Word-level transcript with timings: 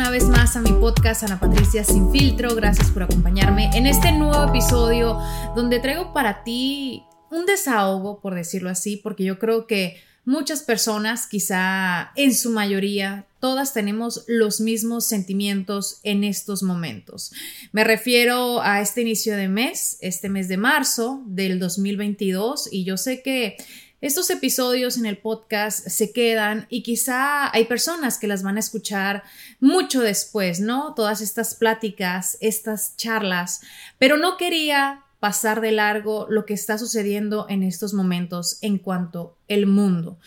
Una 0.00 0.08
vez 0.08 0.28
más 0.28 0.56
a 0.56 0.62
mi 0.62 0.72
podcast 0.72 1.24
Ana 1.24 1.38
Patricia 1.38 1.84
Sin 1.84 2.10
Filtro. 2.10 2.54
Gracias 2.54 2.90
por 2.90 3.02
acompañarme 3.02 3.68
en 3.74 3.86
este 3.86 4.12
nuevo 4.12 4.48
episodio 4.48 5.20
donde 5.54 5.78
traigo 5.78 6.14
para 6.14 6.42
ti 6.42 7.04
un 7.30 7.44
desahogo, 7.44 8.18
por 8.22 8.34
decirlo 8.34 8.70
así, 8.70 8.96
porque 8.96 9.24
yo 9.24 9.38
creo 9.38 9.66
que 9.66 10.00
muchas 10.24 10.62
personas, 10.62 11.26
quizá 11.26 12.12
en 12.16 12.34
su 12.34 12.48
mayoría, 12.48 13.26
todas 13.40 13.74
tenemos 13.74 14.24
los 14.26 14.62
mismos 14.62 15.06
sentimientos 15.06 16.00
en 16.02 16.24
estos 16.24 16.62
momentos. 16.62 17.32
Me 17.72 17.84
refiero 17.84 18.62
a 18.62 18.80
este 18.80 19.02
inicio 19.02 19.36
de 19.36 19.48
mes, 19.48 19.98
este 20.00 20.30
mes 20.30 20.48
de 20.48 20.56
marzo 20.56 21.22
del 21.26 21.58
2022, 21.58 22.70
y 22.72 22.84
yo 22.84 22.96
sé 22.96 23.20
que 23.20 23.58
estos 24.00 24.30
episodios 24.30 24.96
en 24.96 25.04
el 25.04 25.18
podcast 25.18 25.86
se 25.86 26.12
quedan 26.12 26.66
y 26.70 26.82
quizá 26.82 27.54
hay 27.54 27.66
personas 27.66 28.18
que 28.18 28.26
las 28.26 28.42
van 28.42 28.56
a 28.56 28.60
escuchar 28.60 29.22
mucho 29.60 30.00
después, 30.00 30.60
¿no? 30.60 30.94
Todas 30.94 31.20
estas 31.20 31.54
pláticas, 31.54 32.38
estas 32.40 32.96
charlas, 32.96 33.60
pero 33.98 34.16
no 34.16 34.36
quería 34.38 35.04
pasar 35.20 35.60
de 35.60 35.70
largo 35.70 36.26
lo 36.30 36.46
que 36.46 36.54
está 36.54 36.78
sucediendo 36.78 37.44
en 37.50 37.62
estos 37.62 37.92
momentos 37.92 38.56
en 38.62 38.78
cuanto 38.78 39.36
el 39.48 39.66
mundo. 39.66 40.18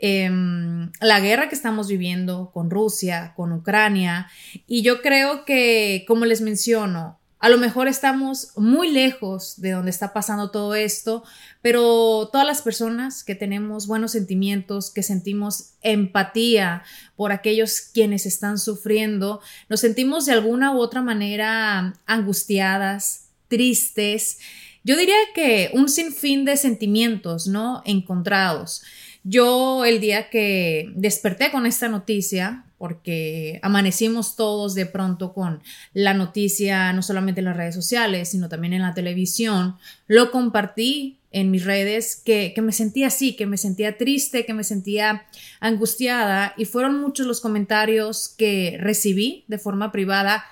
Em, 0.00 0.92
la 1.00 1.18
guerra 1.18 1.48
que 1.48 1.56
estamos 1.56 1.88
viviendo 1.88 2.52
con 2.54 2.70
Rusia, 2.70 3.32
con 3.34 3.52
Ucrania, 3.52 4.28
y 4.68 4.82
yo 4.82 5.02
creo 5.02 5.44
que, 5.44 6.04
como 6.06 6.26
les 6.26 6.42
menciono, 6.42 7.18
a 7.38 7.48
lo 7.48 7.58
mejor 7.58 7.86
estamos 7.86 8.52
muy 8.56 8.90
lejos 8.90 9.60
de 9.60 9.72
donde 9.72 9.90
está 9.90 10.12
pasando 10.12 10.50
todo 10.50 10.74
esto, 10.74 11.22
pero 11.60 12.28
todas 12.32 12.46
las 12.46 12.62
personas 12.62 13.24
que 13.24 13.34
tenemos 13.34 13.86
buenos 13.86 14.12
sentimientos, 14.12 14.90
que 14.90 15.02
sentimos 15.02 15.74
empatía 15.82 16.82
por 17.14 17.32
aquellos 17.32 17.80
quienes 17.80 18.26
están 18.26 18.58
sufriendo, 18.58 19.40
nos 19.68 19.80
sentimos 19.80 20.24
de 20.26 20.32
alguna 20.32 20.74
u 20.74 20.78
otra 20.78 21.02
manera 21.02 21.94
angustiadas, 22.06 23.28
tristes. 23.48 24.38
Yo 24.82 24.96
diría 24.96 25.16
que 25.34 25.70
un 25.74 25.88
sinfín 25.88 26.44
de 26.44 26.56
sentimientos, 26.56 27.46
¿no? 27.46 27.82
Encontrados. 27.84 28.82
Yo 29.24 29.84
el 29.84 30.00
día 30.00 30.30
que 30.30 30.92
desperté 30.94 31.50
con 31.50 31.66
esta 31.66 31.88
noticia, 31.88 32.65
porque 32.78 33.58
amanecimos 33.62 34.36
todos 34.36 34.74
de 34.74 34.86
pronto 34.86 35.32
con 35.32 35.62
la 35.92 36.14
noticia, 36.14 36.92
no 36.92 37.02
solamente 37.02 37.40
en 37.40 37.46
las 37.46 37.56
redes 37.56 37.74
sociales, 37.74 38.28
sino 38.30 38.48
también 38.48 38.72
en 38.72 38.82
la 38.82 38.94
televisión, 38.94 39.76
lo 40.06 40.30
compartí 40.30 41.18
en 41.32 41.50
mis 41.50 41.64
redes 41.64 42.20
que, 42.24 42.52
que, 42.54 42.62
me 42.62 42.72
sentía 42.72 43.08
así, 43.08 43.36
que 43.36 43.46
me 43.46 43.56
sentía 43.56 43.98
triste, 43.98 44.46
que 44.46 44.54
me 44.54 44.64
sentía 44.64 45.26
angustiada 45.60 46.54
y 46.56 46.64
fueron 46.64 47.00
muchos 47.00 47.26
los 47.26 47.40
comentarios 47.40 48.28
que 48.36 48.78
recibí 48.80 49.44
de 49.48 49.58
forma 49.58 49.92
privada 49.92 50.44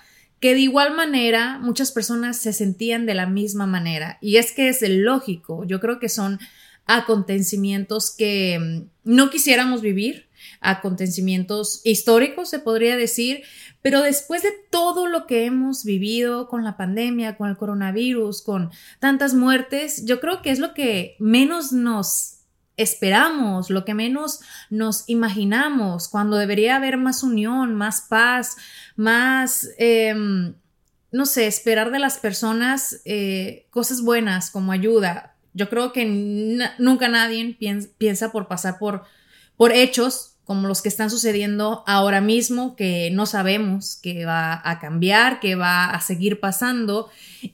que 0.44 0.52
de 0.52 0.60
igual 0.60 0.94
manera 0.94 1.58
muchas 1.58 1.91
personas 1.91 2.36
se 2.36 2.52
sentían 2.52 3.06
de 3.06 3.14
la 3.14 3.26
misma 3.26 3.66
manera. 3.66 4.18
Y 4.20 4.36
es 4.36 4.52
que 4.52 4.68
es 4.68 4.82
lógico, 4.86 5.64
yo 5.64 5.80
creo 5.80 5.98
que 5.98 6.10
son 6.10 6.38
acontecimientos 6.84 8.10
que 8.10 8.58
mm, 8.58 9.10
no 9.10 9.30
quisiéramos 9.30 9.80
vivir, 9.80 10.26
acontecimientos 10.60 11.81
históricos, 11.84 12.50
se 12.50 12.59
podría 12.59 12.97
decir, 12.97 13.43
pero 13.82 14.03
después 14.03 14.43
de 14.43 14.53
todo 14.71 15.06
lo 15.06 15.27
que 15.27 15.44
hemos 15.44 15.84
vivido 15.84 16.49
con 16.49 16.65
la 16.65 16.77
pandemia, 16.77 17.37
con 17.37 17.49
el 17.49 17.56
coronavirus, 17.56 18.43
con 18.43 18.71
tantas 18.99 19.34
muertes, 19.34 20.04
yo 20.04 20.21
creo 20.21 20.43
que 20.43 20.50
es 20.50 20.59
lo 20.59 20.75
que 20.75 21.16
menos 21.19 21.72
nos 21.72 22.38
esperamos, 22.77 23.71
lo 23.71 23.84
que 23.84 23.94
menos 23.94 24.41
nos 24.71 25.09
imaginamos, 25.09 26.09
cuando 26.09 26.37
debería 26.37 26.77
haber 26.77 26.97
más 26.97 27.22
unión, 27.22 27.75
más 27.75 28.03
paz, 28.09 28.56
más... 28.97 29.69
Eh, 29.78 30.15
no 31.15 31.27
sé, 31.27 31.47
esperar 31.47 31.93
de 31.93 32.00
las 32.00 32.19
personas 32.19 33.00
eh, 33.04 33.69
cosas 33.71 34.03
buenas 34.03 34.50
como 34.50 34.72
ayuda. 34.72 35.37
Yo 35.53 35.69
creo 35.71 35.93
que 35.93 36.04
nunca 36.81 37.06
nadie 37.06 37.56
piensa 37.99 38.33
por 38.33 38.49
pasar 38.49 38.81
por, 38.81 39.04
por 39.56 39.71
hechos 39.71 40.34
como 40.44 40.69
los 40.69 40.82
que 40.82 40.88
están 40.88 41.10
sucediendo 41.10 41.82
ahora 41.87 42.21
mismo, 42.21 42.77
que 42.77 43.10
no 43.12 43.27
sabemos 43.27 43.97
que 43.97 44.25
va 44.25 44.60
a 44.65 44.78
cambiar, 44.78 45.41
que 45.41 45.55
va 45.55 45.87
a 45.87 46.00
seguir 46.00 46.41
pasando. 46.41 47.10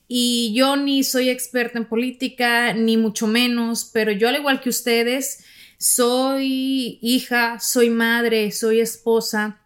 Y 0.08 0.52
yo 0.54 0.76
ni 0.76 1.04
soy 1.04 1.28
experta 1.28 1.78
en 1.78 1.84
política, 1.84 2.72
ni 2.74 2.96
mucho 2.96 3.26
menos, 3.26 3.88
pero 3.92 4.12
yo 4.12 4.28
al 4.28 4.36
igual 4.36 4.60
que 4.60 4.70
ustedes, 4.70 5.44
soy 5.78 6.98
hija, 7.00 7.58
soy 7.60 7.90
madre, 7.90 8.50
soy 8.50 8.80
esposa 8.80 9.60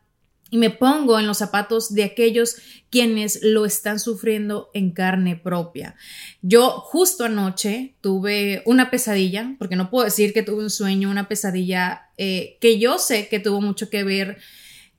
y 0.54 0.56
me 0.56 0.70
pongo 0.70 1.19
en 1.19 1.26
los 1.26 1.38
zapatos 1.38 1.94
de 1.94 2.04
aquellos 2.04 2.59
quienes 2.88 3.41
lo 3.42 3.66
están 3.66 3.98
sufriendo 3.98 4.70
en 4.72 4.92
carne 4.92 5.34
propia. 5.34 5.97
Yo 6.42 6.70
justo 6.70 7.25
anoche 7.25 7.97
tuve 8.00 8.62
una 8.65 8.88
pesadilla, 8.88 9.56
porque 9.59 9.75
no 9.75 9.91
puedo 9.91 10.04
decir 10.04 10.32
que 10.32 10.44
tuve 10.44 10.62
un 10.62 10.70
sueño, 10.70 11.10
una 11.10 11.26
pesadilla 11.26 12.03
eh, 12.19 12.56
que 12.60 12.78
yo 12.78 13.00
sé 13.00 13.26
que 13.26 13.41
tuvo 13.41 13.60
mucho 13.60 13.91
que 13.91 14.04
ver 14.04 14.38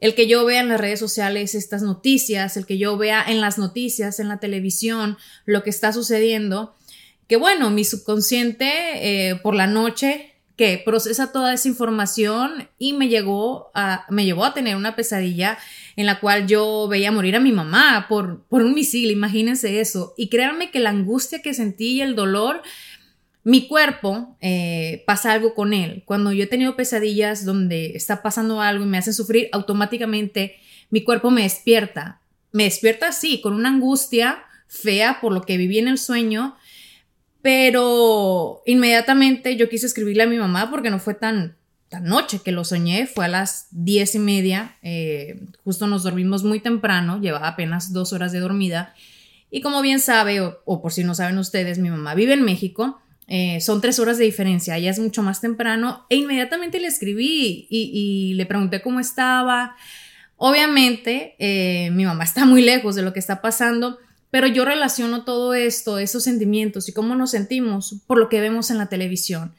el 0.01 0.13
que 0.13 0.27
yo 0.27 0.43
vea 0.43 0.59
en 0.59 0.67
las 0.67 0.81
redes 0.81 0.99
sociales 0.99 1.55
estas 1.55 1.83
noticias, 1.83 2.57
el 2.57 2.65
que 2.65 2.77
yo 2.77 2.97
vea 2.97 3.23
en 3.25 3.39
las 3.39 3.57
noticias, 3.57 4.19
en 4.19 4.27
la 4.27 4.41
televisión, 4.41 5.17
lo 5.45 5.63
que 5.63 5.69
está 5.69 5.93
sucediendo, 5.93 6.75
que 7.29 7.37
bueno, 7.37 7.69
mi 7.69 7.85
subconsciente 7.85 9.29
eh, 9.29 9.37
por 9.37 9.55
la 9.55 9.67
noche 9.67 10.34
que 10.55 10.81
procesa 10.83 11.31
toda 11.31 11.53
esa 11.53 11.67
información 11.67 12.69
y 12.77 12.93
me 12.93 13.09
llegó 13.09 13.71
a, 13.73 14.05
me 14.09 14.25
llevó 14.25 14.45
a 14.45 14.53
tener 14.53 14.77
una 14.77 14.95
pesadilla 14.95 15.57
en 15.95 16.05
la 16.05 16.19
cual 16.19 16.47
yo 16.47 16.87
veía 16.87 17.11
morir 17.11 17.35
a 17.35 17.41
mi 17.41 17.51
mamá 17.51 18.05
por, 18.07 18.43
por 18.45 18.61
un 18.61 18.73
misil, 18.73 19.11
imagínense 19.11 19.81
eso. 19.81 20.13
Y 20.17 20.29
créanme 20.29 20.71
que 20.71 20.79
la 20.79 20.91
angustia 20.91 21.41
que 21.41 21.53
sentí 21.53 21.93
y 21.93 22.01
el 22.01 22.15
dolor, 22.15 22.61
mi 23.43 23.67
cuerpo 23.67 24.37
eh, 24.41 25.03
pasa 25.05 25.33
algo 25.33 25.53
con 25.53 25.73
él. 25.73 26.03
Cuando 26.05 26.31
yo 26.31 26.43
he 26.43 26.47
tenido 26.47 26.75
pesadillas 26.75 27.43
donde 27.43 27.91
está 27.95 28.21
pasando 28.21 28.61
algo 28.61 28.85
y 28.85 28.87
me 28.87 28.97
hace 28.97 29.13
sufrir, 29.13 29.49
automáticamente 29.51 30.57
mi 30.89 31.03
cuerpo 31.03 31.31
me 31.31 31.43
despierta. 31.43 32.21
Me 32.53 32.63
despierta 32.63 33.09
así, 33.09 33.41
con 33.41 33.53
una 33.53 33.69
angustia 33.69 34.45
fea 34.67 35.19
por 35.21 35.33
lo 35.33 35.41
que 35.41 35.57
viví 35.57 35.79
en 35.79 35.89
el 35.89 35.97
sueño 35.97 36.55
pero 37.45 38.63
inmediatamente 38.65 39.55
yo 39.55 39.69
quise 39.69 39.85
escribirle 39.85 40.23
a 40.23 40.25
mi 40.25 40.37
mamá 40.37 40.71
porque 40.71 40.89
no 40.89 40.97
fue 40.97 41.13
tan, 41.13 41.55
tan 41.89 42.05
noche 42.05 42.39
que 42.43 42.51
lo 42.51 42.65
soñé, 42.65 43.05
fue 43.05 43.25
a 43.25 43.27
las 43.27 43.67
diez 43.69 44.15
y 44.15 44.19
media, 44.19 44.77
eh, 44.81 45.43
justo 45.63 45.85
nos 45.85 46.01
dormimos 46.01 46.43
muy 46.43 46.59
temprano, 46.59 47.21
llevaba 47.21 47.49
apenas 47.49 47.93
dos 47.93 48.13
horas 48.13 48.31
de 48.31 48.39
dormida. 48.39 48.95
Y 49.51 49.61
como 49.61 49.83
bien 49.83 49.99
sabe, 49.99 50.41
o, 50.41 50.81
por 50.81 50.91
si 50.91 51.03
no 51.03 51.13
saben 51.13 51.37
ustedes, 51.37 51.77
mi 51.77 51.91
mamá 51.91 52.15
vive 52.15 52.33
en 52.33 52.41
México, 52.41 52.99
eh, 53.27 53.61
son 53.61 53.79
tres 53.79 53.99
horas 53.99 54.17
de 54.17 54.25
diferencia, 54.25 54.75
ella 54.75 54.89
es 54.89 54.97
mucho 54.97 55.21
más 55.21 55.39
temprano, 55.39 56.07
e 56.09 56.15
inmediatamente 56.15 56.79
le 56.79 56.87
escribí 56.87 57.67
y, 57.69 58.33
le 58.33 58.47
pregunté 58.47 58.81
cómo 58.81 58.99
estaba. 58.99 59.75
Obviamente, 60.35 61.35
eh, 61.37 61.91
mi 61.91 62.05
mamá 62.05 62.23
está 62.23 62.43
muy 62.43 62.63
lejos 62.63 62.95
de 62.95 63.03
lo 63.03 63.13
que 63.13 63.19
está 63.19 63.43
pasando, 63.43 63.99
Pero 64.31 64.47
yo 64.47 64.65
relaciono 64.65 65.23
todo 65.23 65.53
esto, 65.53 65.99
esos 65.99 66.23
sentimientos 66.23 66.89
y 66.89 66.93
cómo 66.93 67.15
nos 67.15 67.31
sentimos 67.31 68.01
por 68.07 68.17
lo 68.17 68.29
que 68.29 68.41
vemos 68.41 68.69
en 68.69 68.77
la 68.77 68.89
televisión. 68.89 69.53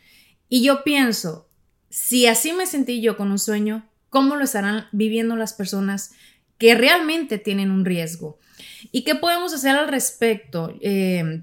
Y 0.48 0.62
yo 0.62 0.84
pienso, 0.84 1.48
si 1.88 2.26
así 2.26 2.52
me 2.52 2.66
sentí 2.66 3.00
yo 3.00 3.16
con 3.16 3.30
un 3.30 3.38
sueño, 3.38 3.88
¿cómo 4.10 4.36
lo 4.36 4.44
estarán 4.44 4.86
viviendo 4.92 5.36
las 5.36 5.52
personas 5.52 6.12
que 6.58 6.74
realmente 6.74 7.38
tienen 7.38 7.70
un 7.70 7.84
riesgo? 7.84 8.38
¿Y 8.92 9.02
qué 9.02 9.14
podemos 9.14 9.52
hacer 9.52 9.76
al 9.76 9.88
respecto? 9.88 10.74
Eh, 10.80 11.42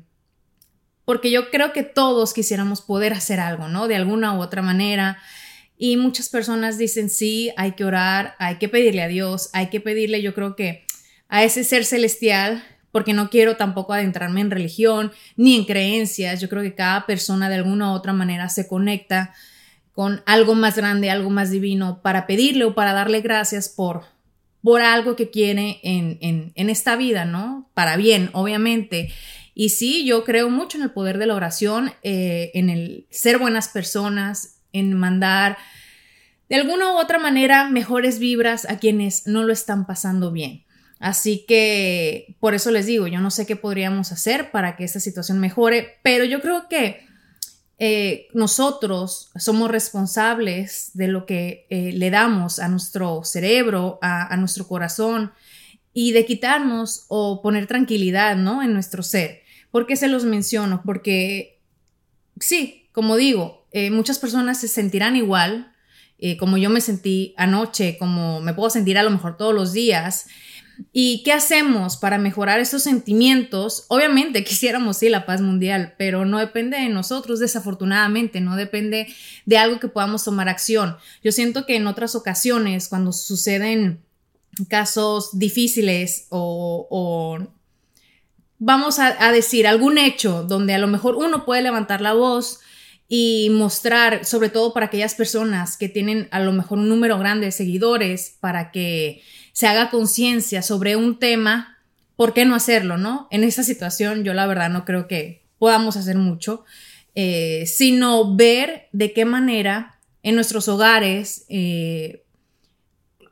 porque 1.05 1.31
yo 1.31 1.49
creo 1.49 1.73
que 1.73 1.83
todos 1.83 2.33
quisiéramos 2.33 2.81
poder 2.81 3.13
hacer 3.13 3.39
algo, 3.39 3.67
¿no? 3.67 3.87
De 3.87 3.95
alguna 3.95 4.37
u 4.37 4.41
otra 4.41 4.61
manera. 4.61 5.17
Y 5.77 5.97
muchas 5.97 6.29
personas 6.29 6.77
dicen, 6.77 7.09
sí, 7.09 7.51
hay 7.57 7.73
que 7.73 7.83
orar, 7.83 8.35
hay 8.39 8.57
que 8.57 8.69
pedirle 8.69 9.01
a 9.01 9.07
Dios, 9.07 9.49
hay 9.53 9.69
que 9.69 9.81
pedirle, 9.81 10.21
yo 10.21 10.33
creo 10.33 10.55
que 10.55 10.85
a 11.27 11.43
ese 11.43 11.63
ser 11.63 11.83
celestial, 11.83 12.63
porque 12.93 13.11
no 13.11 13.29
quiero 13.29 13.57
tampoco 13.57 13.91
adentrarme 13.91 14.39
en 14.39 14.51
religión 14.51 15.11
ni 15.35 15.57
en 15.57 15.65
creencias. 15.65 16.39
Yo 16.39 16.47
creo 16.47 16.61
que 16.61 16.75
cada 16.75 17.05
persona 17.05 17.49
de 17.49 17.55
alguna 17.55 17.91
u 17.91 17.95
otra 17.95 18.13
manera 18.13 18.47
se 18.47 18.69
conecta 18.69 19.33
con 19.91 20.21
algo 20.25 20.55
más 20.55 20.77
grande, 20.77 21.09
algo 21.09 21.29
más 21.29 21.51
divino, 21.51 22.01
para 22.01 22.25
pedirle 22.25 22.63
o 22.63 22.75
para 22.75 22.93
darle 22.93 23.19
gracias 23.19 23.67
por, 23.67 24.03
por 24.61 24.81
algo 24.81 25.17
que 25.17 25.29
quiere 25.29 25.79
en, 25.83 26.17
en 26.55 26.69
esta 26.69 26.95
vida, 26.95 27.25
¿no? 27.25 27.69
Para 27.73 27.97
bien, 27.97 28.29
obviamente. 28.31 29.11
Y 29.55 29.69
sí, 29.69 30.05
yo 30.05 30.23
creo 30.23 30.49
mucho 30.49 30.77
en 30.77 30.83
el 30.83 30.91
poder 30.91 31.17
de 31.17 31.27
la 31.27 31.35
oración, 31.35 31.91
eh, 32.01 32.51
en 32.53 32.69
el 32.69 33.07
ser 33.11 33.37
buenas 33.37 33.69
personas, 33.69 34.59
en 34.71 34.93
mandar 34.93 35.57
de 36.49 36.55
alguna 36.55 36.93
u 36.93 36.97
otra 36.97 37.19
manera 37.19 37.69
mejores 37.69 38.19
vibras 38.19 38.65
a 38.69 38.77
quienes 38.77 39.27
no 39.27 39.43
lo 39.43 39.53
están 39.53 39.85
pasando 39.85 40.31
bien. 40.31 40.63
Así 41.03 41.43
que 41.45 42.37
por 42.39 42.53
eso 42.53 42.71
les 42.71 42.85
digo, 42.85 43.07
yo 43.07 43.19
no 43.19 43.29
sé 43.29 43.45
qué 43.45 43.57
podríamos 43.57 44.13
hacer 44.13 44.51
para 44.51 44.77
que 44.77 44.85
esta 44.85 45.01
situación 45.01 45.37
mejore, 45.37 45.99
pero 46.01 46.23
yo 46.23 46.39
creo 46.39 46.69
que 46.69 47.05
eh, 47.77 48.27
nosotros 48.33 49.29
somos 49.35 49.69
responsables 49.69 50.91
de 50.93 51.09
lo 51.09 51.25
que 51.25 51.67
eh, 51.69 51.91
le 51.91 52.09
damos 52.09 52.57
a 52.59 52.69
nuestro 52.69 53.25
cerebro, 53.25 53.99
a, 54.01 54.33
nuestro 54.37 54.65
corazón 54.65 55.33
y 55.91 56.13
de 56.13 56.25
quitarnos 56.25 57.03
o 57.09 57.41
poner 57.41 57.67
tranquilidad 57.67 58.37
¿no? 58.37 58.63
en 58.63 58.71
nuestro 58.71 59.03
ser. 59.03 59.41
¿Por 59.71 59.85
qué 59.85 59.97
se 59.97 60.07
los 60.07 60.23
menciono? 60.23 60.83
Porque 60.85 61.59
sí, 62.39 62.87
como 62.93 63.17
digo, 63.17 63.67
eh, 63.73 63.91
muchas 63.91 64.19
personas 64.19 64.61
se 64.61 64.69
sentirán 64.69 65.17
igual, 65.17 65.69
como 66.39 66.57
yo 66.57 66.69
me 66.69 66.79
sentí 66.79 67.33
anoche, 67.35 67.97
como 67.97 68.39
me 68.39 68.53
puedo 68.53 68.69
sentir 68.69 68.97
a 68.97 69.03
lo 69.03 69.09
mejor 69.09 69.35
todos 69.35 69.53
los 69.53 69.73
días. 69.73 70.27
¿Y 70.91 71.23
qué 71.23 71.33
hacemos 71.33 71.97
para 71.97 72.17
mejorar 72.17 72.59
esos 72.59 72.83
sentimientos? 72.83 73.85
Obviamente 73.89 74.43
quisiéramos 74.45 74.97
sí 74.97 75.09
la 75.09 75.25
paz 75.25 75.41
mundial, 75.41 75.95
pero 75.97 76.25
no 76.25 76.39
depende 76.39 76.77
de 76.77 76.89
nosotros, 76.89 77.39
desafortunadamente, 77.39 78.41
no 78.41 78.55
depende 78.55 79.07
de 79.45 79.57
algo 79.57 79.79
que 79.79 79.87
podamos 79.87 80.23
tomar 80.23 80.49
acción. 80.49 80.97
Yo 81.23 81.31
siento 81.31 81.65
que 81.65 81.75
en 81.75 81.87
otras 81.87 82.15
ocasiones, 82.15 82.87
cuando 82.87 83.11
suceden 83.11 84.01
casos 84.69 85.37
difíciles 85.39 86.27
o 86.29 87.39
vamos 88.65 88.97
a, 88.99 89.31
decir, 89.33 89.67
algún 89.67 89.97
hecho 89.97 90.43
donde 90.43 90.73
a 90.73 90.77
lo 90.77 90.87
mejor 90.87 91.15
uno 91.15 91.43
puede 91.43 91.61
levantar 91.61 91.99
la 91.99 92.13
voz 92.13 92.61
y 93.07 93.49
mostrar, 93.51 94.25
sobre 94.25 94.49
todo 94.49 94.73
para 94.73 94.87
aquellas 94.87 95.15
personas 95.15 95.77
que 95.77 95.89
tienen 95.89 96.27
a 96.31 96.39
lo 96.39 96.51
mejor 96.51 96.79
un 96.79 96.89
número 96.89 97.17
grande 97.19 97.47
de 97.47 97.51
seguidores, 97.51 98.37
para 98.39 98.71
que 98.71 99.21
se 99.51 99.67
haga 99.67 99.89
conciencia 99.89 100.61
sobre 100.61 100.95
un 100.95 101.19
tema, 101.19 101.77
¿por 102.15 102.33
qué 102.33 102.45
no 102.45 102.55
hacerlo, 102.55 102.97
no? 102.97 103.27
En 103.31 103.43
esa 103.43 103.63
situación 103.63 104.23
yo 104.23 104.33
la 104.33 104.47
verdad 104.47 104.69
no 104.69 104.85
creo 104.85 105.07
que 105.07 105.43
podamos 105.59 105.95
hacer 105.95 106.17
mucho, 106.17 106.65
eh, 107.15 107.65
sino 107.67 108.35
ver 108.35 108.87
de 108.91 109.13
qué 109.13 109.25
manera 109.25 109.99
en 110.23 110.35
nuestros 110.35 110.67
hogares, 110.67 111.45
eh, 111.49 112.23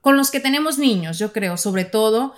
con 0.01 0.17
los 0.17 0.31
que 0.31 0.39
tenemos 0.39 0.77
niños, 0.77 1.17
yo 1.17 1.31
creo, 1.31 1.57
sobre 1.57 1.85
todo, 1.85 2.33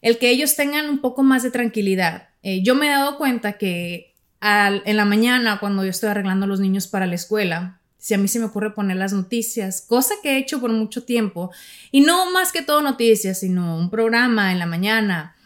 el 0.00 0.18
que 0.18 0.30
ellos 0.30 0.56
tengan 0.56 0.88
un 0.88 1.00
poco 1.00 1.22
más 1.22 1.42
de 1.42 1.50
tranquilidad, 1.50 2.30
eh, 2.42 2.62
yo 2.62 2.74
me 2.74 2.86
he 2.86 2.90
dado 2.90 3.18
cuenta 3.18 3.54
que 3.54 4.11
en 4.42 4.96
la 4.96 5.04
mañana, 5.04 5.60
cuando 5.60 5.84
yo 5.84 5.90
estoy 5.90 6.10
arreglando 6.10 6.46
los 6.46 6.58
niños 6.58 6.88
para 6.88 7.06
la 7.06 7.14
escuela, 7.14 7.80
si 7.98 8.14
a 8.14 8.18
mí 8.18 8.26
se 8.26 8.40
me 8.40 8.46
ocurre 8.46 8.74
poner 8.74 8.96
las 8.96 9.12
noticias, 9.12 9.80
cosa 9.80 10.14
que 10.20 10.32
he 10.32 10.38
hecho 10.38 10.60
por 10.60 10.72
mucho 10.72 11.04
tiempo, 11.04 11.52
y 11.92 12.00
no 12.00 12.32
más 12.32 12.50
que 12.50 12.62
todo 12.62 12.82
noticias, 12.82 13.38
sino 13.38 13.78
un 13.78 13.90
programa 13.90 14.50
en 14.50 14.58
la 14.58 14.66
mañana, 14.66 15.36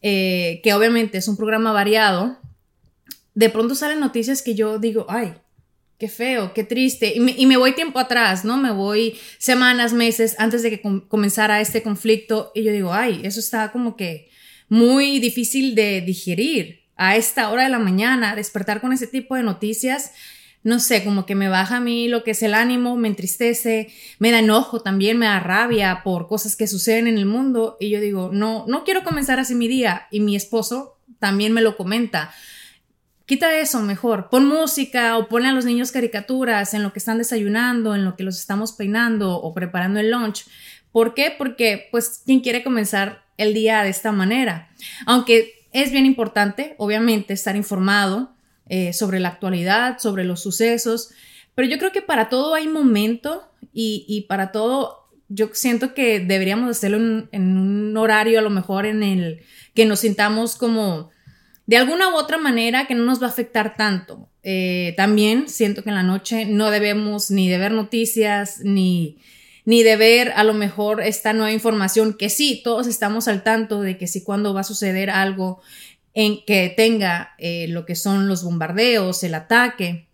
eh, 0.00 0.60
que 0.62 0.72
obviamente 0.72 1.18
es 1.18 1.26
un 1.26 1.36
programa 1.36 1.72
variado, 1.72 2.38
de 3.34 3.50
pronto 3.50 3.74
salen 3.74 3.98
noticias 3.98 4.42
que 4.42 4.54
yo 4.54 4.78
digo, 4.78 5.06
ay, 5.08 5.34
qué 5.98 6.08
feo, 6.08 6.54
qué 6.54 6.62
triste, 6.62 7.14
y 7.16 7.46
me, 7.46 7.56
voy 7.56 7.72
tiempo 7.72 7.98
atrás, 7.98 8.44
¿no? 8.44 8.56
Me 8.56 8.70
voy 8.70 9.18
semanas, 9.38 9.92
meses 9.92 10.36
antes 10.38 10.62
de 10.62 10.70
que 10.70 10.82
comenzara 11.08 11.60
este 11.60 11.82
conflicto, 11.82 12.52
y 12.54 12.62
yo 12.62 12.70
digo, 12.70 12.94
ay, 12.94 13.22
eso 13.24 13.40
está 13.40 13.72
como 13.72 13.96
que 13.96 14.30
muy 14.68 15.18
difícil 15.18 15.74
de 15.74 16.00
digerir 16.00 16.83
a 16.96 17.16
esta 17.16 17.50
hora 17.50 17.64
de 17.64 17.68
la 17.68 17.78
mañana, 17.78 18.36
despertar 18.36 18.80
con 18.80 18.92
ese 18.92 19.06
tipo 19.06 19.34
de 19.34 19.42
noticias, 19.42 20.12
no 20.64 20.80
sé, 20.80 21.04
como 21.04 21.26
que 21.26 21.34
me 21.34 21.48
baja 21.48 21.76
a 21.76 21.80
mí 21.80 22.08
lo 22.08 22.24
que 22.24 22.30
es 22.30 22.42
el 22.42 22.54
ánimo, 22.54 22.96
me 22.96 23.08
entristece, 23.08 23.92
me 24.18 24.30
da 24.30 24.38
enojo 24.38 24.80
también, 24.80 25.18
me 25.18 25.26
da 25.26 25.38
rabia 25.38 26.00
por 26.02 26.26
cosas 26.26 26.56
que 26.56 26.66
suceden 26.66 27.06
en 27.06 27.18
el 27.18 27.26
mundo 27.26 27.76
y 27.78 27.90
yo 27.90 28.00
digo, 28.00 28.30
no, 28.32 28.64
no 28.66 28.82
quiero 28.82 29.04
comenzar 29.04 29.38
así 29.38 29.54
mi 29.54 29.68
día 29.68 30.08
y 30.10 30.20
mi 30.20 30.34
esposo 30.34 30.98
también 31.18 31.52
me 31.52 31.60
lo 31.60 31.76
comenta. 31.76 32.32
Quita 33.26 33.58
eso 33.58 33.80
mejor, 33.82 34.30
pon 34.30 34.46
música 34.46 35.18
o 35.18 35.28
ponle 35.28 35.48
a 35.48 35.52
los 35.52 35.66
niños 35.66 35.92
caricaturas 35.92 36.72
en 36.72 36.82
lo 36.82 36.94
que 36.94 36.98
están 36.98 37.18
desayunando, 37.18 37.94
en 37.94 38.04
lo 38.04 38.16
que 38.16 38.22
los 38.22 38.38
estamos 38.38 38.72
peinando 38.72 39.36
o 39.36 39.52
preparando 39.52 40.00
el 40.00 40.10
lunch. 40.10 40.46
¿Por 40.92 41.12
qué? 41.12 41.34
Porque 41.36 41.88
pues 41.90 42.22
quien 42.24 42.40
quiere 42.40 42.64
comenzar 42.64 43.24
el 43.36 43.52
día 43.52 43.82
de 43.82 43.90
esta 43.90 44.12
manera. 44.12 44.70
Aunque 45.06 45.53
es 45.74 45.90
bien 45.90 46.06
importante, 46.06 46.76
obviamente, 46.78 47.34
estar 47.34 47.56
informado 47.56 48.32
eh, 48.68 48.94
sobre 48.94 49.20
la 49.20 49.28
actualidad, 49.28 49.98
sobre 49.98 50.24
los 50.24 50.40
sucesos, 50.40 51.10
pero 51.54 51.68
yo 51.68 51.78
creo 51.78 51.92
que 51.92 52.00
para 52.00 52.30
todo 52.30 52.54
hay 52.54 52.68
momento 52.68 53.42
y, 53.72 54.24
para 54.28 54.52
todo 54.52 55.08
yo 55.28 55.50
siento 55.52 55.92
que 55.92 56.20
deberíamos 56.20 56.70
hacerlo 56.70 57.26
en, 57.32 57.56
un 57.58 57.96
horario 57.96 58.38
a 58.38 58.42
lo 58.42 58.50
mejor 58.50 58.86
en 58.86 59.02
el 59.02 59.42
que 59.74 59.84
nos 59.84 60.00
sintamos 60.00 60.54
como 60.56 61.10
de 61.66 61.76
alguna 61.76 62.08
u 62.10 62.16
otra 62.16 62.38
manera 62.38 62.86
que 62.86 62.94
no 62.94 63.04
nos 63.04 63.20
va 63.20 63.26
a 63.26 63.30
afectar 63.30 63.76
tanto. 63.76 64.28
Eh, 64.42 64.94
también 64.96 65.48
siento 65.48 65.82
que 65.82 65.88
en 65.88 65.96
la 65.96 66.02
noche 66.02 66.46
no 66.46 66.70
debemos 66.70 67.30
ni 67.30 67.48
de 67.48 67.58
ver 67.58 67.72
noticias 67.72 68.60
ni 68.62 69.18
ni 69.64 69.82
de 69.82 69.96
ver 69.96 70.32
a 70.36 70.44
lo 70.44 70.54
mejor 70.54 71.00
esta 71.00 71.32
nueva 71.32 71.52
información, 71.52 72.14
que 72.14 72.28
sí, 72.28 72.60
todos 72.62 72.86
estamos 72.86 73.28
al 73.28 73.42
tanto 73.42 73.80
de 73.80 73.96
que 73.96 74.06
sí 74.06 74.22
cuando 74.22 74.52
va 74.52 74.60
a 74.60 74.64
suceder 74.64 75.10
algo 75.10 75.62
en 76.12 76.44
que 76.44 76.72
tenga 76.76 77.34
eh, 77.38 77.66
lo 77.68 77.86
que 77.86 77.96
son 77.96 78.28
los 78.28 78.44
bombardeos, 78.44 79.24
el 79.24 79.34
ataque, 79.34 80.06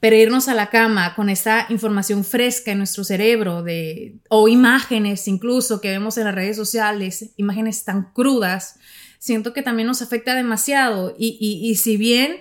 pero 0.00 0.16
irnos 0.16 0.48
a 0.48 0.54
la 0.54 0.68
cama 0.68 1.14
con 1.14 1.30
esta 1.30 1.66
información 1.70 2.22
fresca 2.22 2.72
en 2.72 2.78
nuestro 2.78 3.02
cerebro 3.02 3.62
de, 3.62 4.16
o 4.28 4.46
imágenes 4.46 5.26
incluso 5.26 5.80
que 5.80 5.90
vemos 5.90 6.18
en 6.18 6.24
las 6.24 6.34
redes 6.34 6.56
sociales, 6.56 7.30
imágenes 7.36 7.84
tan 7.84 8.12
crudas, 8.12 8.78
siento 9.18 9.52
que 9.52 9.62
también 9.62 9.86
nos 9.86 10.02
afecta 10.02 10.34
demasiado. 10.34 11.14
Y, 11.18 11.74
si 11.76 11.96
bien 11.96 12.36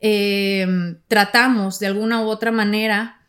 eh, 0.00 0.96
tratamos 1.06 1.78
de 1.78 1.86
alguna 1.86 2.22
u 2.22 2.28
otra 2.28 2.50
manera 2.50 3.20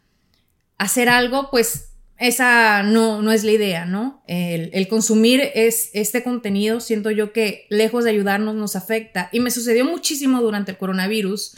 hacer 0.78 1.08
algo, 1.08 1.50
pues 1.52 1.92
esa 2.18 2.82
no, 2.82 3.22
no 3.22 3.32
es 3.32 3.44
la 3.44 3.52
idea, 3.52 3.86
¿no? 3.86 4.24
El, 4.28 4.88
consumir 4.88 5.42
es, 5.54 5.92
este 5.94 6.24
contenido, 6.24 6.80
siento 6.80 7.12
yo 7.12 7.32
que 7.32 7.68
lejos 7.70 8.04
de 8.04 8.10
ayudarnos 8.10 8.56
nos 8.56 8.76
afecta. 8.76 9.30
Y 9.32 9.40
me 9.40 9.52
sucedió 9.52 9.86
muchísimo 9.86 10.42
durante 10.42 10.72
el 10.72 10.78
coronavirus, 10.78 11.54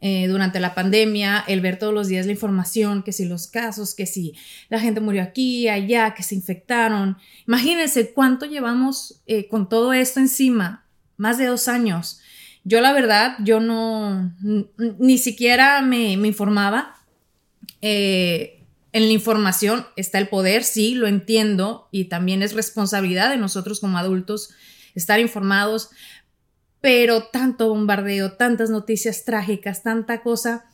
eh, 0.00 0.26
durante 0.26 0.60
la 0.60 0.74
pandemia, 0.74 1.44
el 1.46 1.60
ver 1.60 1.78
todos 1.78 1.92
los 1.92 2.08
días 2.08 2.24
la 2.24 2.32
información, 2.32 3.02
que 3.02 3.12
si 3.12 3.26
los 3.26 3.48
casos, 3.48 3.94
que 3.94 4.06
si 4.06 4.34
la 4.70 4.80
gente 4.80 5.00
murió 5.00 5.22
aquí, 5.22 5.68
allá, 5.68 6.14
que 6.14 6.22
se 6.22 6.34
infectaron. 6.34 7.18
Imagínense 7.46 8.12
cuánto 8.12 8.46
llevamos 8.46 9.20
eh, 9.26 9.46
con 9.48 9.68
todo 9.68 9.92
esto 9.92 10.20
encima, 10.20 10.86
más 11.18 11.36
de 11.36 11.46
dos 11.46 11.68
años. 11.68 12.20
Yo 12.64 12.80
la 12.80 12.92
verdad, 12.92 13.36
yo 13.40 13.60
no, 13.60 14.32
ni 14.98 15.18
siquiera 15.18 15.82
me, 15.82 16.16
me 16.16 16.28
informaba. 16.28 16.94
Eh, 17.82 18.57
en 18.92 19.06
la 19.06 19.12
información 19.12 19.86
está 19.96 20.18
el 20.18 20.28
poder, 20.28 20.64
sí, 20.64 20.94
lo 20.94 21.06
entiendo, 21.06 21.88
y 21.90 22.06
también 22.06 22.42
es 22.42 22.54
responsabilidad 22.54 23.30
de 23.30 23.36
nosotros 23.36 23.80
como 23.80 23.98
adultos 23.98 24.50
estar 24.94 25.20
informados, 25.20 25.90
pero 26.80 27.24
tanto 27.24 27.68
bombardeo, 27.68 28.32
tantas 28.32 28.70
noticias 28.70 29.24
trágicas, 29.24 29.82
tanta 29.82 30.22
cosa, 30.22 30.64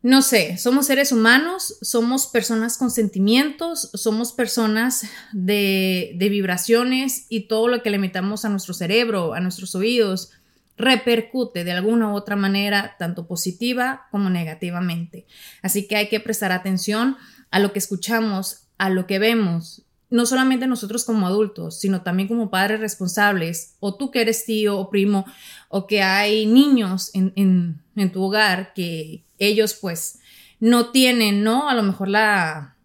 no 0.00 0.22
sé, 0.22 0.56
somos 0.58 0.86
seres 0.86 1.10
humanos, 1.10 1.76
somos 1.82 2.28
personas 2.28 2.78
con 2.78 2.90
sentimientos, 2.90 3.90
somos 3.94 4.32
personas 4.32 5.02
de, 5.32 6.16
vibraciones 6.18 7.26
y 7.28 7.48
todo 7.48 7.66
lo 7.66 7.82
que 7.82 7.90
le 7.90 7.98
metamos 7.98 8.44
a 8.44 8.48
nuestro 8.48 8.74
cerebro, 8.74 9.34
a 9.34 9.40
nuestros 9.40 9.74
oídos, 9.74 10.30
repercute 10.78 11.64
de 11.64 11.72
alguna 11.72 12.12
u 12.12 12.14
otra 12.14 12.36
manera, 12.36 12.96
tanto 12.98 13.26
positiva 13.26 14.06
como 14.10 14.30
negativamente. 14.30 15.26
Así 15.62 15.86
que 15.86 15.96
hay 15.96 16.08
que 16.08 16.20
prestar 16.20 16.52
atención 16.52 17.16
a 17.50 17.58
lo 17.58 17.72
que 17.72 17.78
escuchamos, 17.78 18.68
a 18.78 18.88
lo 18.88 19.06
que 19.06 19.18
vemos, 19.18 19.84
no 20.10 20.24
solamente 20.24 20.66
nosotros 20.66 21.04
como 21.04 21.26
adultos, 21.26 21.78
sino 21.80 22.02
también 22.02 22.28
como 22.28 22.50
padres 22.50 22.80
responsables, 22.80 23.74
o 23.80 23.94
tú 23.94 24.10
que 24.10 24.22
eres 24.22 24.44
tío 24.46 24.78
o 24.78 24.88
primo, 24.88 25.26
o 25.68 25.86
que 25.86 26.02
hay 26.02 26.46
niños 26.46 27.10
en, 27.14 27.82
tu 28.12 28.22
hogar 28.22 28.72
que 28.74 29.24
ellos 29.38 29.74
pues 29.74 30.20
no 30.60 30.90
tienen, 30.90 31.42
¿no? 31.42 31.68
A 31.68 31.74
lo 31.74 31.82
mejor 31.82 32.08
la, 32.08 32.76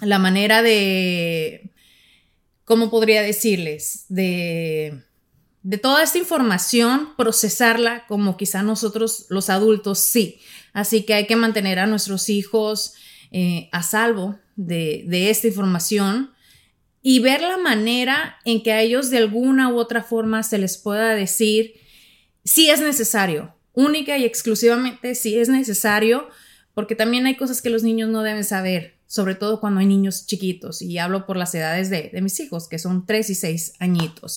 la 0.00 0.18
manera 0.18 0.62
de, 0.62 1.70
¿cómo 2.64 2.90
podría 2.90 3.22
decirles? 3.22 4.06
De 4.08 5.05
de 5.66 5.78
toda 5.78 6.04
esta 6.04 6.18
información, 6.18 7.08
procesarla 7.16 8.06
como 8.06 8.36
quizá 8.36 8.62
nosotros 8.62 9.26
los 9.30 9.50
adultos 9.50 9.98
sí. 9.98 10.38
Así 10.72 11.02
que 11.02 11.14
hay 11.14 11.26
que 11.26 11.34
mantener 11.34 11.80
a 11.80 11.88
nuestros 11.88 12.28
hijos 12.28 12.94
eh, 13.32 13.68
a 13.72 13.82
salvo 13.82 14.38
de, 14.54 15.28
esta 15.28 15.48
información 15.48 16.30
y 17.02 17.18
ver 17.18 17.40
la 17.40 17.58
manera 17.58 18.36
en 18.44 18.62
que 18.62 18.70
a 18.70 18.80
ellos 18.80 19.10
de 19.10 19.18
alguna 19.18 19.68
u 19.68 19.78
otra 19.78 20.04
forma 20.04 20.44
se 20.44 20.58
les 20.58 20.78
pueda 20.78 21.16
decir 21.16 21.74
si 22.44 22.70
es 22.70 22.80
necesario, 22.80 23.52
única 23.72 24.16
y 24.18 24.24
exclusivamente 24.24 25.16
si 25.16 25.36
es 25.36 25.48
necesario, 25.48 26.28
porque 26.74 26.94
también 26.94 27.26
hay 27.26 27.34
cosas 27.34 27.60
que 27.60 27.70
los 27.70 27.82
niños 27.82 28.08
no 28.08 28.22
deben 28.22 28.44
saber 28.44 28.96
sobre 29.08 29.34
todo 29.34 29.60
cuando 29.60 29.80
hay 29.80 29.86
niños 29.86 30.26
chiquitos, 30.26 30.82
y 30.82 30.98
hablo 30.98 31.26
por 31.26 31.36
las 31.36 31.54
edades 31.54 31.90
de, 31.90 32.10
de, 32.12 32.20
mis 32.22 32.38
hijos, 32.40 32.68
que 32.68 32.78
son 32.78 33.06
3 33.06 33.30
y 33.30 33.34
6 33.34 33.74
añitos. 33.78 34.36